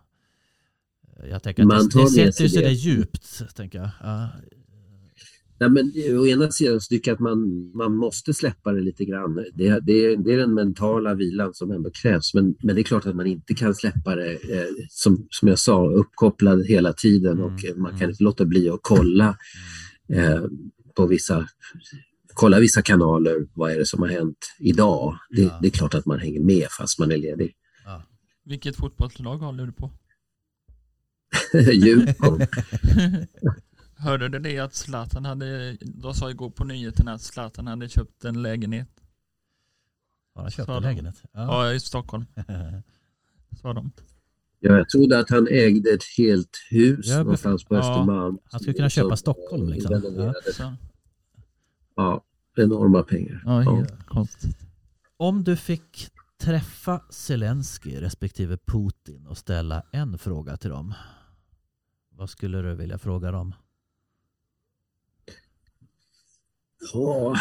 [1.30, 2.68] jag tänker att Man det, det sätter sig det.
[2.68, 3.54] det djupt.
[3.56, 3.90] Tänker jag.
[4.00, 4.28] Ja,
[5.60, 9.04] Nej, men å ena sidan så tycker jag att man, man måste släppa det lite
[9.04, 9.34] grann.
[9.34, 12.34] Det, det, det är den mentala vilan som ändå krävs.
[12.34, 15.58] Men, men det är klart att man inte kan släppa det, eh, som, som jag
[15.58, 18.10] sa, uppkopplad hela tiden Mm, och eh, man kan mm.
[18.10, 19.36] inte låta bli att kolla
[20.12, 20.42] eh,
[20.96, 21.48] på vissa
[22.38, 25.18] kolla vissa kanaler, vad är det som har hänt idag?
[25.30, 25.58] Det, Ja.
[25.62, 27.54] det är klart att man hänger med fast man är ledig.
[28.44, 29.90] Vilket fotbollslag håller du på?
[31.72, 32.46] Djurgården.
[33.96, 38.24] Hörde du det att Zlatan hade, de sa igår på nyheterna att Zlatan hade köpt
[38.24, 38.88] en lägenhet?
[40.34, 41.22] Har han köpt en lägenhet?
[41.32, 41.66] Ja.
[41.66, 42.24] Ja, i Stockholm,
[43.62, 43.90] sa de.
[44.60, 47.80] Ja, jag trodde att han ägde ett helt hus Ja, någonstans på ja.
[47.80, 48.38] Östermalm.
[48.44, 50.02] Han skulle kunna köpa Stockholm, liksom.
[50.54, 50.74] Så,
[51.96, 52.24] Ja,
[52.58, 53.42] enorma pengar.
[53.44, 53.86] ja, Ja.
[54.06, 54.56] konstigt.
[55.16, 56.08] Om du fick
[56.40, 60.94] träffa Zelensky respektive Putin och ställa en fråga till dem.
[62.10, 63.54] Vad skulle du vilja fråga dem?
[66.92, 67.36] Ja,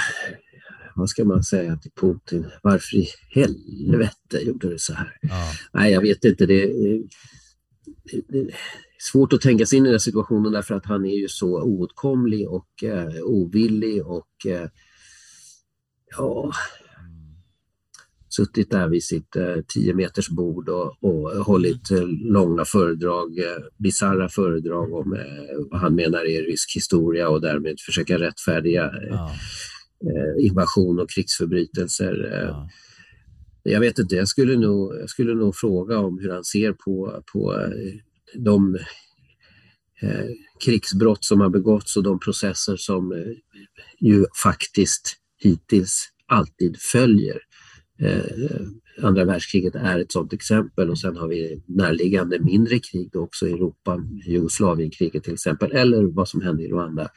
[0.96, 2.46] vad ska man säga till Putin?
[2.64, 5.18] Varför i helvete gjorde du så här?
[5.22, 5.52] Ja.
[5.74, 6.46] Nej, jag vet inte.
[6.46, 6.66] Det,
[8.04, 8.56] det, det är
[9.00, 12.50] svårt att tänka sig in i den situationen därför att han är ju så oåtkomlig
[12.50, 14.70] och eh, ovillig och eh,
[16.18, 16.52] ja,
[18.30, 23.64] suttit där vid sitt eh, 10 meters bord och, och hållit eh, långa föredrag, eh,
[23.78, 25.22] bisarra föredrag om eh,
[25.72, 29.32] vad han menar är rysk historia och därmed försöka rättfärdiga eh, Ja.
[30.04, 32.34] eh, invasion och krigsförbrytelser.
[32.34, 32.70] Eh, Ja.
[33.64, 37.24] jag vet inte, jag skulle nog, jag skulle nog fråga om hur han ser på,
[37.34, 37.62] på
[38.36, 38.78] de
[40.66, 43.14] krigsbrott som har begåtts och de processer som
[44.00, 47.38] ju faktiskt hittills alltid följer.
[48.00, 48.62] Eh,
[49.02, 53.52] andra världskriget är ett sådant exempel och sen har vi närliggande mindre krig också i
[53.52, 57.10] Europa, Jugoslavienkriget till exempel, eller vad som hände i Rwanda.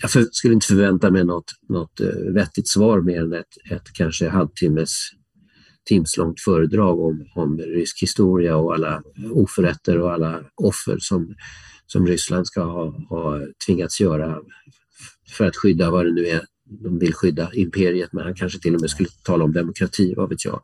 [0.00, 3.92] Jag för, skulle inte förvänta mig något, något eh, vettigt svar mer än ett, ett
[3.94, 4.90] kanske halvtimmes
[5.84, 9.02] timslångt föredrag om, om rysk historia och alla
[9.32, 11.34] oförrätter och alla offer som,
[11.86, 14.38] som Ryssland ska ha, ha tvingats göra
[15.36, 16.40] för att skydda vad det nu är
[16.80, 20.28] de vill skydda imperiet, men han kanske till och med skulle tala om demokrati, vad
[20.28, 20.62] vet jag.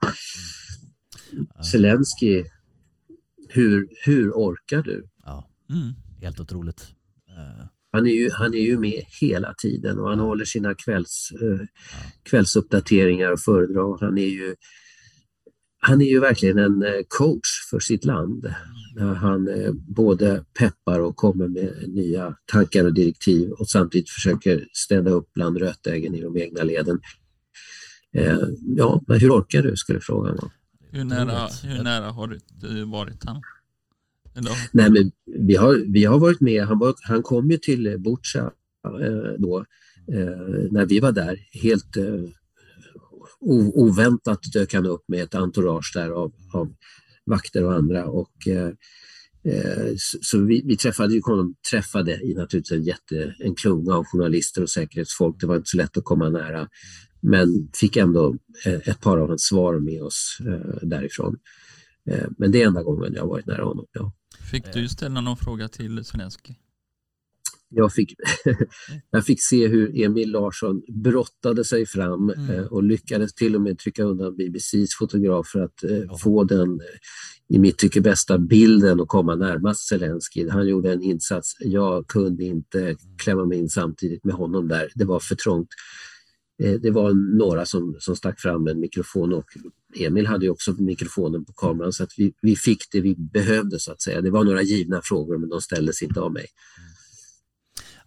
[1.73, 2.45] Zelensky,
[3.49, 5.09] hur, hur orkar du?
[5.25, 5.51] ja.
[5.71, 5.93] Mm.
[6.21, 6.87] Helt otroligt.
[7.29, 11.33] Eh, Han är, ju, han är ju med hela tiden och han håller sina kvälls,
[11.43, 11.67] eh,
[12.23, 13.99] kvällsuppdateringar och föredrag.
[14.01, 14.55] Han är ju,
[15.81, 18.55] han är ju verkligen en eh, coach för sitt land.
[18.97, 24.69] När han eh, både peppar och kommer med nya tankar och direktiv och samtidigt försöker
[24.73, 27.01] städa upp bland rötäggen i de egna leden.
[28.15, 28.39] Eh,
[28.77, 30.51] ja, men hur orkar du, skulle frågan vara.
[30.91, 31.79] Hur, nära, Otroligt.
[31.79, 33.43] hur nära har du varit han?
[34.37, 35.11] Eller, Nej, men
[35.47, 36.65] vi har, vi har varit med.
[36.65, 38.51] Han, var, han kom ju till Butja
[39.39, 39.65] då,
[40.71, 41.39] när vi var där.
[41.63, 41.97] Helt
[43.41, 46.75] oväntat dök han upp med ett entourage där av, av
[47.27, 48.07] vakter och andra.
[48.07, 48.69] Och, eh,
[49.45, 54.05] eh så vi, vi träffade ju honom, träffade i naturligtvis en, jätte, en klunga av
[54.05, 55.37] journalister och säkerhetsfolk.
[55.41, 56.69] Det var inte så lätt att komma nära.
[57.21, 58.37] Men fick ändå
[58.67, 61.37] eh, ett par av hans svar med oss eh, därifrån.
[62.11, 63.87] Eh, men det är enda gången jag har varit nära honom.
[63.93, 64.13] Ja.
[64.51, 66.57] fick du ställa någon fråga till Zelenskyj?
[67.71, 68.15] Jag fick,
[69.11, 72.51] jag fick se hur Emil Larsson brottade sig fram Mm.
[72.51, 76.71] eh, och lyckades till och med trycka undan BBCs fotograf för att eh, få den,
[76.81, 80.49] eh, i mitt tycke, bästa bilden och komma närmast Zelensky.
[80.49, 81.57] Han gjorde en insats.
[81.61, 84.89] Jag kunde inte klämma mig in samtidigt med honom där.
[84.95, 85.69] Det var för trångt.
[86.63, 89.45] Eh, Det var några som, som stack fram en mikrofon och
[89.99, 93.93] Emil hade också mikrofonen på kameran så att vi, vi fick det vi behövde så
[93.93, 94.21] att säga.
[94.21, 96.47] Det var några givna frågor men de ställdes inte av mig.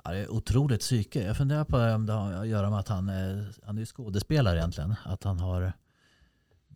[0.04, 1.24] Ja, det är otroligt psyke.
[1.24, 4.58] Jag funderar på om det har att göra med att han är, han är skådespelare
[4.58, 4.96] egentligen.
[5.06, 5.74] Att han har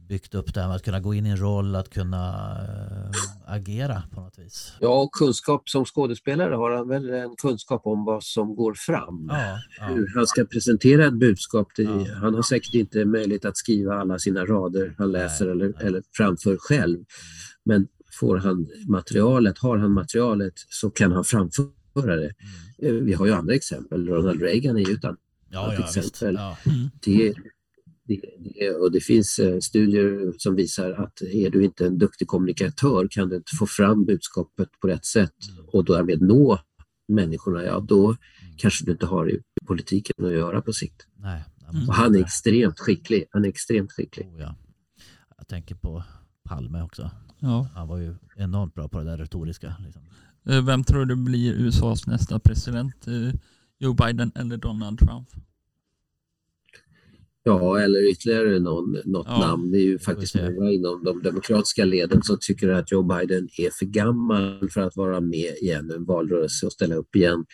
[0.07, 3.53] byggt upp det här med att kunna gå in i en roll, att kunna eh,
[3.53, 4.73] agera på något vis.
[4.79, 9.27] Ja, och kunskap som skådespelare har han väl en kunskap om vad som går fram.
[9.31, 11.67] Ja, ja, Hur han ska presentera ett budskap.
[11.77, 12.05] Ja.
[12.21, 15.87] Han har säkert inte möjlighet att skriva alla sina rader han läser eller, nej.
[15.87, 17.05] eller framför själv.
[17.63, 17.87] Men
[18.19, 21.65] får han materialet, har han materialet så kan han framföra
[22.01, 22.33] det.
[22.87, 24.07] Eh, Vi har ju andra exempel.
[24.07, 25.19] Ronald Reagan är ju ett annat
[25.49, 26.35] ja, ja exempel.
[26.35, 26.89] Ja, Mm.
[27.01, 27.33] det,
[28.07, 32.27] det, det, och det finns eh, studier som visar att är du inte en duktig
[32.27, 35.33] kommunikatör kan du inte få fram budskapet på rätt sätt
[35.67, 36.59] och därmed nå
[37.07, 38.15] människorna, ja då
[38.57, 41.07] kanske du inte har i politiken att göra på sikt.
[41.17, 41.87] nej, Mm.
[41.89, 43.25] Och han är extremt skicklig.
[43.31, 44.27] Han är extremt skicklig.
[44.27, 44.55] Oh, ja.
[45.37, 46.03] Jag tänker på
[46.43, 47.11] Palme också.
[47.39, 47.67] Ja.
[47.73, 49.75] Han var ju enormt bra på det där retoriska.
[49.85, 50.01] Liksom.
[50.49, 53.07] Eh, Vem tror du blir USAs nästa president?
[53.07, 53.33] Eh,
[53.79, 55.27] Joe Biden eller Donald Trump?
[57.43, 59.71] Ja, eller ytterligare någon, något Ja, namn.
[59.71, 63.69] Det är ju faktiskt många inom de demokratiska leden som tycker att Joe Biden är
[63.79, 67.45] för gammal för att vara med i ännu en valrörelse och ställa upp igen.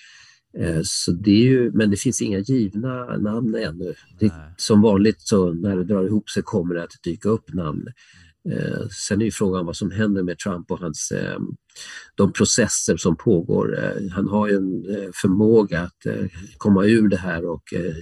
[0.57, 3.93] Eh, Så det är ju, men det finns inga givna namn ännu.
[4.19, 7.87] Det, som vanligt så när det drar ihop sig kommer det att dyka upp namn.
[8.49, 11.39] Eh, Sen är ju frågan vad som händer med Trump och hans, eh,
[12.15, 13.83] de processer som pågår.
[13.83, 16.25] Eh, Han har ju en eh, förmåga att eh,
[16.57, 17.95] komma ur det här och eh,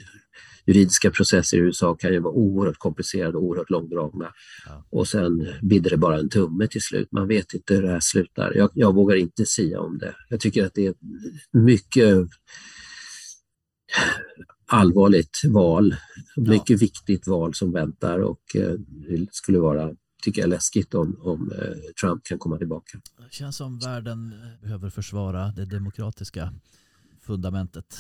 [0.66, 4.32] juridiska processer i USA kan ju vara oerhört komplicerade och oerhört långdragna.
[4.66, 4.86] Ja.
[4.90, 7.12] Och sen bidde det bara en tumme till slut.
[7.12, 8.54] Man vet inte hur det här slutar.
[8.56, 10.16] Jag, jag vågar inte sia om det.
[10.30, 10.94] Jag tycker att det är
[11.52, 12.28] mycket
[14.68, 15.96] allvarligt val.
[16.38, 18.42] Mycket viktigt val som väntar och
[19.08, 23.02] det skulle vara, tycker jag, läskigt om, om eh, Trump kan komma tillbaka.
[23.18, 26.54] Det känns som världen behöver försvara det demokratiska
[27.22, 28.00] fundamentet.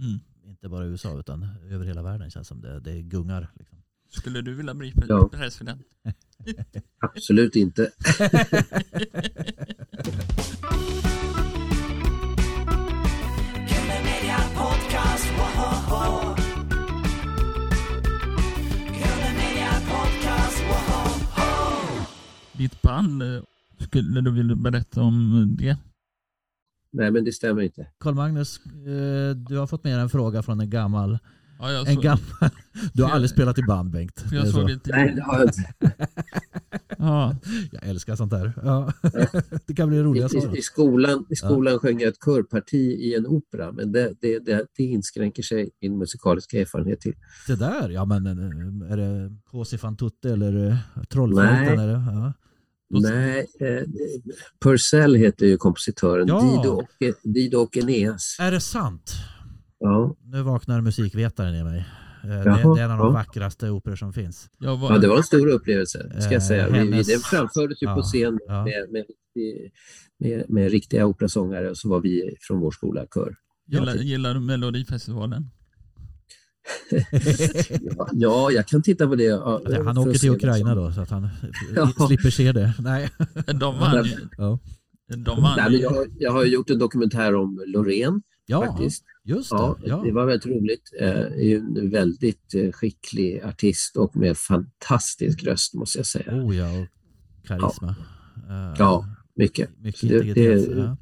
[0.00, 0.20] Mm.
[0.44, 3.50] inte bara i USA utan över hela världen känns som det, det gungar.
[3.58, 3.78] Liksom.
[4.08, 5.28] Skulle du vilja bli Ja.
[5.32, 5.82] president?
[7.00, 7.90] Absolut inte.
[13.68, 16.31] Killer Media Podcast, woho!
[22.62, 23.42] Ditt band, eh,
[23.78, 25.76] skulle du vilja berätta om det?
[26.92, 27.86] Nej, men det stämmer inte.
[28.00, 31.18] Karl Magnus, eh, du har fått med en fråga från en gammal,
[31.58, 32.20] Ja, jag, en så, gammal
[32.92, 34.24] Du har Jag- aldrig spelat i band Bengt.
[34.32, 34.66] jag såg så.
[34.66, 35.72] det Nej, det har jag inte.
[36.98, 37.36] ja,
[37.72, 38.52] Jag älskar sånt där.
[38.62, 38.92] Ja.
[39.66, 40.58] det kan bli roliga I, svar.
[40.58, 44.66] i, skolan, I skolan sjöng jag ett körparti i en opera, men det, det, det,
[44.76, 47.14] det inskränker sig min musikaliska erfarenhet till.
[47.46, 49.78] Det där, ja men eh, är det H.C.
[49.82, 50.78] van Tutte eller
[51.10, 51.76] Trollflöjten?
[51.76, 51.86] Nej.
[51.86, 51.92] Det?
[51.92, 52.32] Ja.
[53.00, 53.82] Nej, eh,
[54.62, 56.40] Purcell heter ju kompositören, Ja.
[56.62, 58.36] Dido, och, Dido och Eneas.
[58.40, 59.12] Är det sant?
[59.78, 61.78] Ja, Nu vaknar musikvetaren i mig.
[62.24, 63.10] Eh, Det, Jaha, det är en av de ja.
[63.12, 64.48] vackraste operor som finns.
[64.58, 66.66] jag var, ja, det var en stor upplevelse, ska jag säga.
[66.66, 68.64] Eh, Vi, hennes- vi, den framfördes ju Ja, på scen ja.
[68.64, 69.04] med, med,
[70.20, 73.34] med, med riktiga operasångare och så var vi från vår skola kör.
[73.66, 75.50] gillar, gillar du Melodifestivalen?
[77.96, 79.24] Ja, ja, jag kan titta på det.
[79.24, 81.28] ja, Han åker till Ukraina som- då så att han
[81.76, 82.06] Ja.
[82.06, 82.74] slipper se det.
[82.78, 83.08] Nej.
[83.46, 84.10] De vann ju.
[84.38, 84.58] Ja,
[85.16, 89.04] De vann Nej, jag, jag har ju gjort en dokumentär om Loreen ja faktiskt.
[89.24, 89.56] just det.
[89.56, 90.02] Ja, Ja.
[90.04, 90.90] Det var väldigt roligt.
[91.00, 96.34] Eh, är ju en väldigt eh, skicklig artist och med fantastisk röst måste jag säga.
[96.34, 96.86] Oh ja, och
[97.46, 97.88] karisma.
[98.48, 99.06] Eh, Ja,
[99.36, 99.70] mycket.
[99.80, 100.96] Mycket det- det- ja.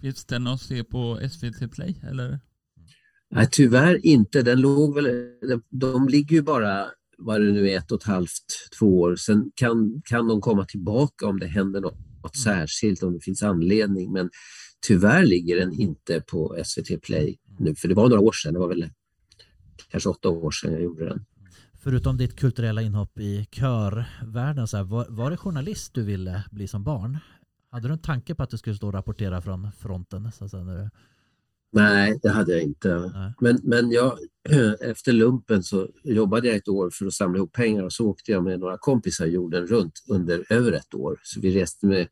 [0.00, 2.40] Finns den att se på SVT Play eller?
[3.34, 4.42] Nej, tyvärr inte.
[4.42, 5.28] Den låg väl,
[5.70, 6.86] de, ligger ju bara,
[7.18, 9.16] vad det nu är, ett och ett halvt, två år.
[9.16, 13.42] Sen kan, kan de komma tillbaka om det händer något, något särskilt, om det finns
[13.42, 14.12] anledning.
[14.12, 14.30] Men
[14.86, 18.52] tyvärr ligger den inte på SVT Play nu, för det var några år sedan.
[18.52, 18.90] Det var väl
[19.90, 21.24] kanske åtta år sedan jag gjorde den.
[21.82, 26.68] Förutom ditt kulturella inhopp i körvärlden, så här, var, var det journalist du ville bli
[26.68, 27.18] som barn?
[27.70, 30.32] Hade du en tanke på att du skulle stå och rapportera från fronten?
[30.32, 30.90] Så att säga, när du...
[31.72, 32.98] Nej, det hade jag inte.
[33.14, 33.34] Nej.
[33.40, 34.18] Men, men jag,
[34.80, 38.32] efter lumpen så jobbade jag ett år för att samla ihop pengar och så åkte
[38.32, 41.20] jag med några kompisar jorden runt under över ett år.
[41.22, 42.08] Så vi reste med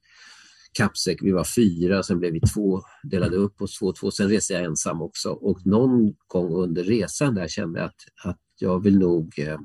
[0.73, 4.29] kappsäck, vi var fyra, sen blev vi två, delade upp oss två och två, sen
[4.29, 5.31] reste jag ensam också.
[5.31, 9.59] Och någon gång under resan där kände jag att, att jag vill nog eh,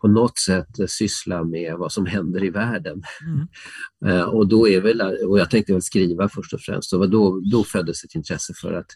[0.00, 3.02] på något sätt syssla med vad som händer i världen.
[3.26, 3.48] Mm.
[4.06, 6.92] Eh, och, då är väl, och jag tänkte väl skriva först och främst.
[6.92, 8.86] Och då, då föddes ett intresse för att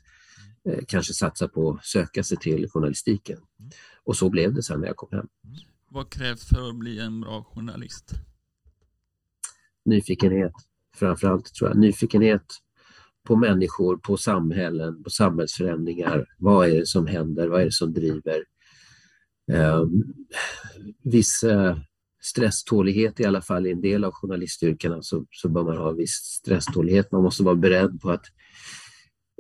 [0.69, 3.39] eh, kanske satsa på att söka sig till journalistiken.
[4.05, 5.27] Och så blev det sen när jag kom hem.
[5.91, 8.11] Vad krävs för att bli en bra journalist?
[9.85, 10.53] Nyfikenhet,
[10.97, 11.79] framförallt tror jag.
[11.79, 12.45] Nyfikenhet
[13.27, 16.27] på människor, på samhällen, på samhällsförändringar.
[16.39, 17.49] Vad är det som händer?
[17.49, 18.45] Vad är det som driver?
[19.53, 19.85] Eh,
[21.03, 21.77] viss eh,
[22.23, 25.97] stresstålighet i alla fall i en del av journalistyrkena så, så bör man ha en
[25.97, 27.13] viss stresstålighet.
[27.13, 28.25] Man måste vara beredd på att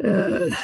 [0.02, 0.54] eh,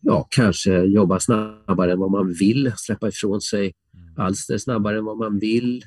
[0.00, 3.74] ja, kanske jobba snabbare än vad man vill, släppa ifrån sig
[4.16, 5.84] alster snabbare än vad man vill.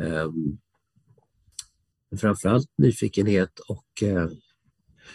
[0.00, 0.58] Um,
[2.16, 4.28] framförallt nyfikenhet och eh,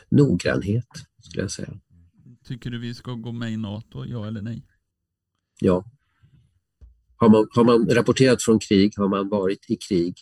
[0.09, 0.87] noggrannhet
[1.21, 1.79] skulle jag säga.
[2.43, 4.65] Tycker du vi ska gå med i NATO, ja eller nej?
[5.59, 5.85] Ja.
[7.23, 10.15] Har man, har man rapporterat från krig, har man varit i krig,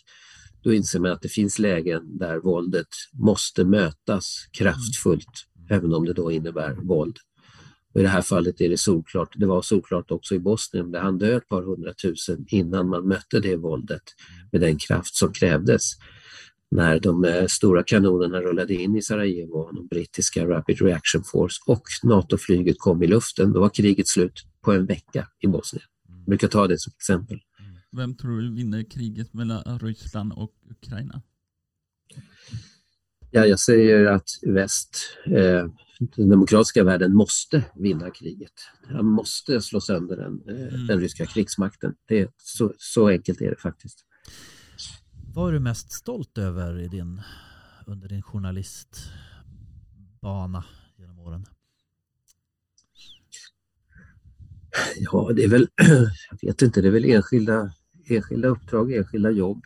[0.62, 6.12] då inser man att det finns lägen där våldet måste mötas kraftfullt, även om det
[6.12, 7.16] då innebär våld.
[7.94, 11.00] Och I det här fallet är det solklart, det var solklart också i Bosnien, där
[11.00, 14.02] han död ett par hundratusen innan man mötte det våldet
[14.52, 15.82] med den kraft som krävdes.
[16.70, 21.62] När de eh, stora kanonerna rullade in i Sarajevo, och de brittiska Rapid Reaction Force
[21.66, 25.84] och NATO-flyget kom i luften, då var kriget slut på en vecka i Bosnien.
[26.26, 27.40] Brukar ta det som exempel.
[27.96, 31.22] Vem tror du vinner kriget mellan Ryssland och Ukraina?
[33.30, 34.96] Ja, jag säger att väst,
[35.26, 35.66] eh,
[36.16, 38.52] den demokratiska världen måste vinna kriget.
[38.88, 40.86] Han måste slå sönder den, eh, Mm.
[40.86, 41.94] den ryska krigsmakten.
[42.06, 44.04] Det är, så, så enkelt är det faktiskt.
[45.34, 47.20] Vad är du mest stolt över i din,
[47.86, 50.64] under din journalistbana
[50.98, 51.46] genom åren?
[54.96, 55.68] Ja, det är väl,
[56.30, 57.72] jag vet inte, det är väl enskilda,
[58.08, 59.62] enskilda uppdrag, enskilda jobb.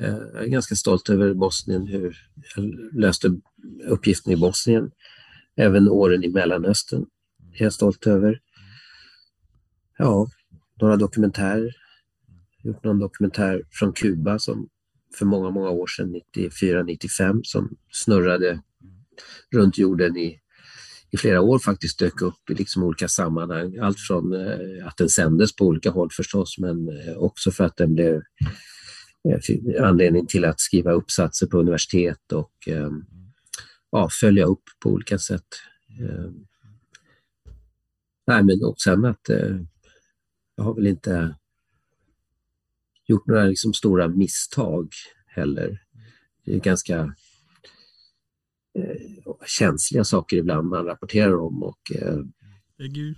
[0.00, 2.16] Eh, Jag är ganska stolt över Bosnien, hur
[2.56, 3.40] jag löste
[3.88, 4.90] uppgiften i Bosnien.
[5.56, 7.06] Även åren i Mellanöstern
[7.54, 8.40] är jag stolt över.
[9.98, 10.30] Ja,
[10.80, 11.76] några dokumentärer.
[12.62, 14.68] Gjort någon dokumentär från Kuba som
[15.18, 18.62] för många, många år sedan, 94-95, som snurrade
[19.52, 20.40] runt jorden i,
[21.10, 23.78] i flera år faktiskt dök upp i liksom olika sammanhang.
[23.78, 27.76] Allt från eh, att den sändes på olika håll förstås, men eh, också för att
[27.76, 32.90] den blev eh, anledning till att skriva uppsatser på universitet och eh,
[33.90, 35.46] ja, följa upp på olika sätt.
[36.00, 36.30] Eh,
[38.26, 39.56] nej, men och sen att eh,
[40.56, 41.34] jag har väl inte
[43.06, 44.88] gjort några liksom stora misstag
[45.26, 45.82] heller.
[46.44, 47.14] Det är ganska
[49.46, 52.18] känsliga saker ibland man rapporterar om och eh,
[52.78, 53.16] Lägg ut.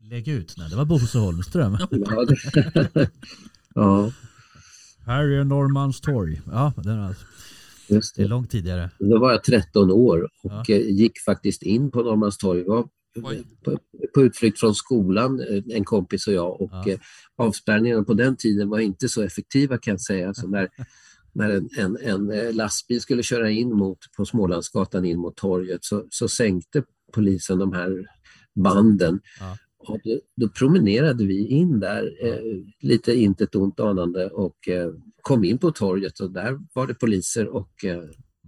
[0.00, 1.76] Lägg ut, nej det var Bosse Holmström.
[1.90, 3.10] ja, det,
[3.74, 4.12] ja,
[5.06, 6.40] Här är Norrmalmstorg.
[6.46, 7.16] Ja, den är,
[7.88, 8.28] just det är det.
[8.28, 8.90] långt tidigare.
[8.98, 10.64] Då var jag 13 år och Ja.
[10.68, 12.64] eh, gick faktiskt in på Norrmalmstorg.
[12.64, 12.88] Var
[13.64, 13.78] på,
[14.14, 16.60] på utflykt från skolan, eh, en kompis och jag.
[16.60, 16.88] Och Ja.
[16.90, 16.98] eh,
[17.36, 20.34] avspärrningarna på den tiden var inte så effektiva kan jag säga.
[20.34, 20.68] Så när,
[21.32, 25.84] när en, en, en eh, lastbil skulle köra in mot, på Smålandsgatan in mot torget
[25.84, 28.06] så, så sänkte polisen de här
[28.54, 29.20] banden.
[29.40, 29.56] Ja.
[29.78, 34.90] Och då, då promenerade vi in där, eh, lite intet ont anande och eh,
[35.22, 38.02] kom in på torget och där var det poliser och eh,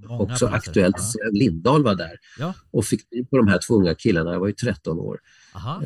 [0.08, 0.46] också poliser.
[0.46, 0.96] aktuellt.
[1.14, 1.30] Ja.
[1.32, 2.54] Lindahl var där Ja.
[2.70, 4.32] och fick på de här två unga killarna.
[4.32, 5.20] Jag var ju 13 år
[5.54, 5.82] Aha.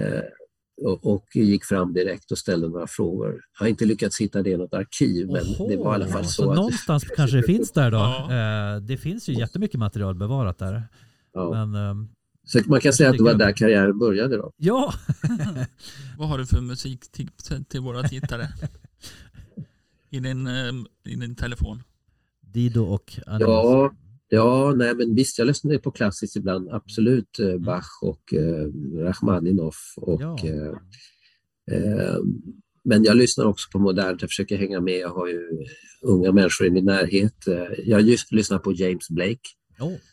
[0.83, 3.41] Eh, och, gick fram direkt och ställde några frågor.
[3.59, 5.68] Jag har inte lyckats hitta det i något arkiv, men Oho.
[5.68, 6.31] det var i alla fall så.
[6.43, 7.97] Så att, någonstans kanske det finns där då.
[8.29, 8.75] Ja.
[8.75, 10.83] Eh, Det finns ju jättemycket material bevarat där.
[11.33, 11.51] ja.
[11.51, 12.09] Men ehm,
[12.45, 14.37] Så man kan säga att det var där karriären började.
[14.37, 14.53] Då.
[14.57, 14.95] ja,
[16.18, 18.49] Vad har du för musiktips till våra tittare?
[20.11, 20.72] I din, eh,
[21.05, 21.83] I din telefon?
[22.41, 23.47] Dido och Anis.
[23.49, 23.93] Ja,
[24.29, 26.68] ja nej, men visst, jag lyssnade på klassiskt ibland.
[26.70, 28.66] Absolut eh, Bach och eh,
[28.99, 29.95] Rachmaninoff.
[29.97, 30.39] Och, Ja.
[30.45, 32.16] eh, eh,
[32.85, 34.20] men jag lyssnar också på modernt.
[34.22, 34.99] Jag försöker hänga med.
[34.99, 35.49] Jag har ju
[36.03, 37.47] unga människor i min närhet.
[37.49, 39.41] Eh, Jag just lyssnar på James Blake.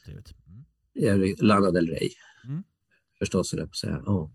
[0.06, 1.40] Trevligt.
[1.42, 1.48] Mm.
[1.48, 2.10] Lana Del Rey.
[2.46, 2.64] Mm.
[3.20, 4.04] Förstås, höll jag på att säga.
[4.06, 4.32] Ja.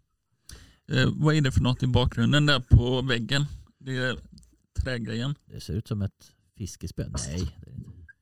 [0.92, 3.44] Eh, vad är det för något i bakgrunden där på väggen?
[3.78, 4.18] Det är
[4.84, 5.34] trägrejen.
[5.46, 7.04] Det ser ut som ett fiskespö.
[7.28, 7.56] Nej.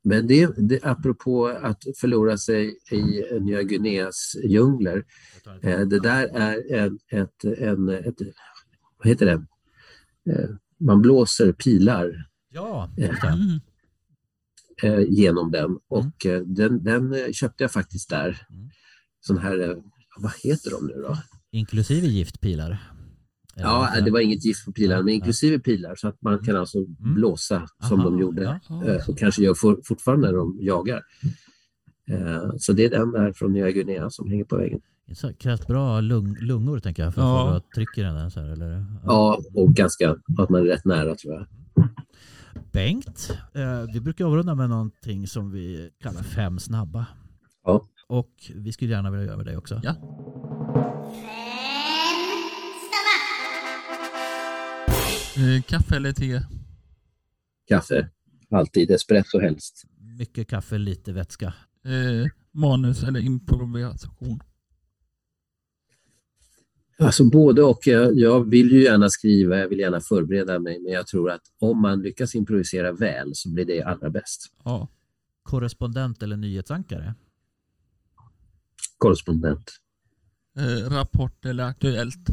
[0.05, 5.05] Men det, det, apropå att förlora sig i Nya Guineas djungler.
[5.63, 8.17] Eh, det där är en, ett, en, ett,
[8.99, 9.47] vad heter det?
[10.33, 10.51] Eh,
[10.81, 13.25] man blåser pilar Ja, eh.
[14.83, 15.07] Mm.
[15.09, 18.47] genom den och eh, den, den köpte jag faktiskt där.
[18.51, 18.71] Mm.
[19.21, 19.83] Sån här,
[20.17, 21.17] vad heter de nu då?
[21.51, 22.94] Inklusive giftpilar.
[23.57, 25.15] Ja, det var inget gift på pilarna, men Ja.
[25.15, 28.85] inklusive pilar så att man kan alltså blåsa som Aha, de gjorde ja.
[28.87, 31.03] eh, och kanske gör for, fortfarande när de jagar.
[32.11, 34.81] Eh, Så det är den där från Nya Guinea som hänger på väggen.
[35.39, 37.61] Krävs bra lung, lungor tänker jag för att Ja.
[37.65, 38.15] få tryck i den.
[38.15, 38.85] Där, så här, eller?
[39.05, 41.47] Ja, och ganska, att man är rätt nära tror jag.
[42.73, 47.07] Bengt, eh, vi brukar avrunda med någonting som vi kallar fem snabba.
[47.65, 47.83] Ja.
[48.09, 49.81] Och vi skulle gärna vilja göra det också.
[49.83, 49.95] Ja.
[55.67, 56.43] Kaffe eller te?
[57.69, 58.11] Kaffe,
[58.51, 59.83] alltid espresso helst.
[60.19, 61.55] Mycket kaffe, lite vätska.
[61.85, 64.41] Eh, manus eller improvisation?
[66.99, 67.87] Alltså både och.
[67.87, 71.43] Jag, jag vill ju gärna skriva, jag vill gärna förbereda mig, men jag tror att
[71.59, 74.53] om man lyckas improvisera väl så blir det allra bäst.
[74.65, 74.89] Ja.
[75.43, 77.15] Korrespondent eller nyhetsankare?
[78.99, 79.71] Korrespondent.
[80.59, 82.29] Eh, rapport eller aktuellt?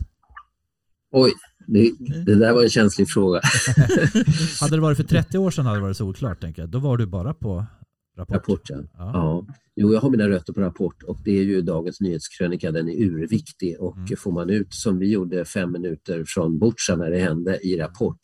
[1.11, 1.31] Oj,
[1.73, 1.91] det,
[2.25, 3.41] det där var en känslig fråga.
[4.61, 6.69] Hade det varit för 30 år sedan hade det varit solklart tänker jag.
[6.69, 7.65] Då var du bara på
[8.17, 8.35] Rapport.
[8.35, 8.77] Rapport, ja.
[8.97, 9.11] Ja.
[9.13, 9.45] ja.
[9.75, 12.71] Jo, jag har mina rötter på Rapport och det är ju dagens nyhetskrönika.
[12.71, 14.17] Den är urviktig och Mm.
[14.17, 18.19] får man ut som vi gjorde fem minuter från Butja när det hände i Rapport,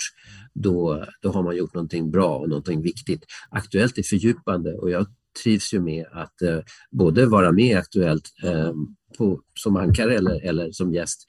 [0.53, 3.25] då, då har man gjort någonting bra och någonting viktigt.
[3.49, 5.07] Aktuellt är fördjupande och jag
[5.43, 6.59] trivs ju med att eh,
[6.91, 8.73] både vara med i Aktuellt eh,
[9.17, 11.25] på, som ankare eller, eller som gäst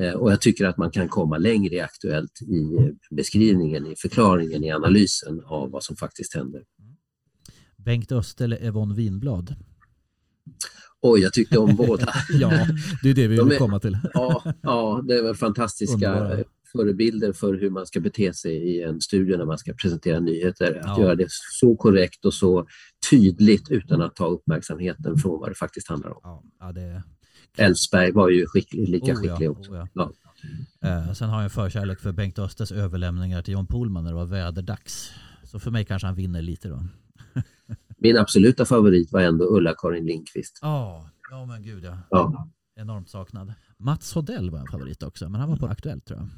[0.00, 4.64] eh, och jag tycker att man kan komma längre i Aktuellt i beskrivningen, i förklaringen,
[4.64, 6.62] i analysen av vad som faktiskt händer.
[7.76, 9.54] Bengt Öst eller Evon Winblad?
[11.00, 12.08] Oj, jag tyckte om båda.
[12.40, 12.50] Ja,
[13.02, 13.98] det är det vi De vill är- komma till.
[14.14, 16.44] Ja, ja det är väl fantastiska Underbara.
[16.72, 20.74] förebilder för hur man ska bete sig i en studio när man ska presentera nyheter.
[20.80, 21.00] Att Ja.
[21.00, 21.26] göra det
[21.60, 22.66] så korrekt och så
[23.10, 26.50] tydligt utan att ta uppmärksamheten från vad det faktiskt handlar om.
[26.60, 27.02] Ja, det
[27.58, 29.72] Elfsberg var ju skicklig, lika Oh ja, skicklig också.
[29.72, 30.12] oh ja.
[30.80, 34.16] Eh, sen har jag en förkärlek för Bengt Östers överlämningar till John Pohlman när det
[34.16, 35.10] var väderdags.
[35.44, 36.84] Så för mig kanske han vinner lite då.
[37.98, 40.58] Min absoluta favorit var ändå Ulla-Karin Lindqvist.
[40.62, 41.98] Ja, ja men gud ja.
[42.10, 42.48] Ja.
[42.76, 43.54] Enormt saknad.
[43.76, 46.28] Mats Hodell var en favorit också, men han var på Aktuellt tror jag.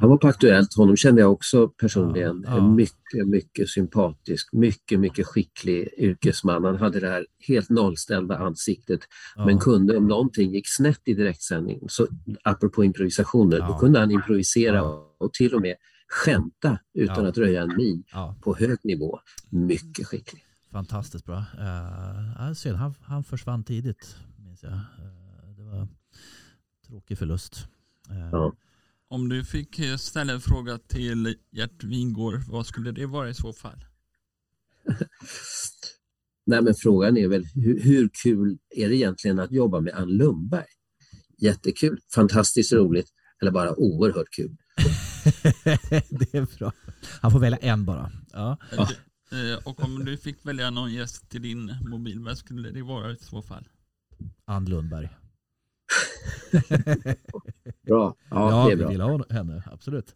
[0.00, 2.44] Han var på Aktuellt, honom kände jag också personligen.
[2.46, 2.58] Ja, ja.
[2.58, 6.64] En mycket, mycket sympatisk, mycket, mycket skicklig yrkesman.
[6.64, 9.00] Han hade det här helt nollställda ansiktet
[9.36, 12.06] ja, men kunde om någonting gick snett i direktsändning, så
[12.42, 14.82] apropå improvisationer, då kunde han improvisera
[15.18, 15.76] och till och med
[16.08, 18.04] skämta utan att röja en min
[18.40, 19.20] på hög nivå.
[19.48, 20.44] Mycket skicklig.
[20.70, 21.38] fantastiskt bra.
[21.38, 24.72] Uh, synd, han, han försvann tidigt, minns jag.
[24.72, 24.78] Eh,
[25.56, 25.88] det var
[26.86, 27.66] tråkig förlust.
[28.32, 28.52] Ja.
[29.12, 33.34] Om du fick eh, ställa en fråga till Gert Wingård, vad skulle det vara i
[33.34, 33.84] så fall?
[36.46, 40.08] Nej, men frågan är väl hur, hur kul är det egentligen att jobba med Ann
[40.08, 40.66] Lundberg?
[41.38, 43.06] Jättekul, fantastiskt roligt
[43.40, 44.56] eller bara oerhört kul.
[46.10, 46.72] det är bra.
[47.20, 48.12] Han får välja en bara.
[48.32, 48.58] Ja.
[48.76, 48.88] Ja.
[49.32, 53.12] Eh, Och om du fick välja någon gäst till din mobil, vad skulle det vara
[53.12, 53.68] i så fall?
[54.44, 55.08] Ann Lundberg.
[57.86, 58.88] Bra, ja, Ja, det är vi bra.
[58.88, 60.14] vill ha henne, absolut.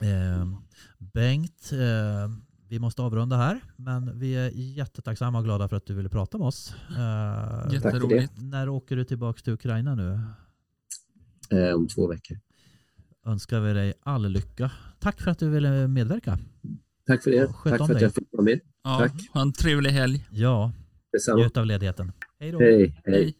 [0.00, 0.46] Eh,
[0.98, 2.30] Bengt, eh,
[2.68, 6.38] vi måste avrunda här, men vi är jättetacksamma och glada för att du ville prata
[6.38, 6.74] med oss.
[6.90, 8.32] Eh, Jätteroligt.
[8.36, 10.20] när åker du tillbaka till Ukraina nu?
[11.50, 12.38] Eh, om två veckor.
[13.26, 14.70] Önskar vi dig all lycka.
[14.98, 16.38] Tack för att du ville medverka.
[17.06, 17.52] Tack för det.
[17.52, 18.02] Sköt Tack för att dig.
[18.02, 18.60] jag fick vara med.
[18.84, 19.12] Ja, Tack.
[19.32, 20.26] ha en trevlig helg.
[20.30, 20.72] Ja,
[21.36, 22.12] njut av ledigheten.
[22.40, 22.58] Hej då.
[22.58, 23.14] Hej, hej.
[23.14, 23.34] Hej.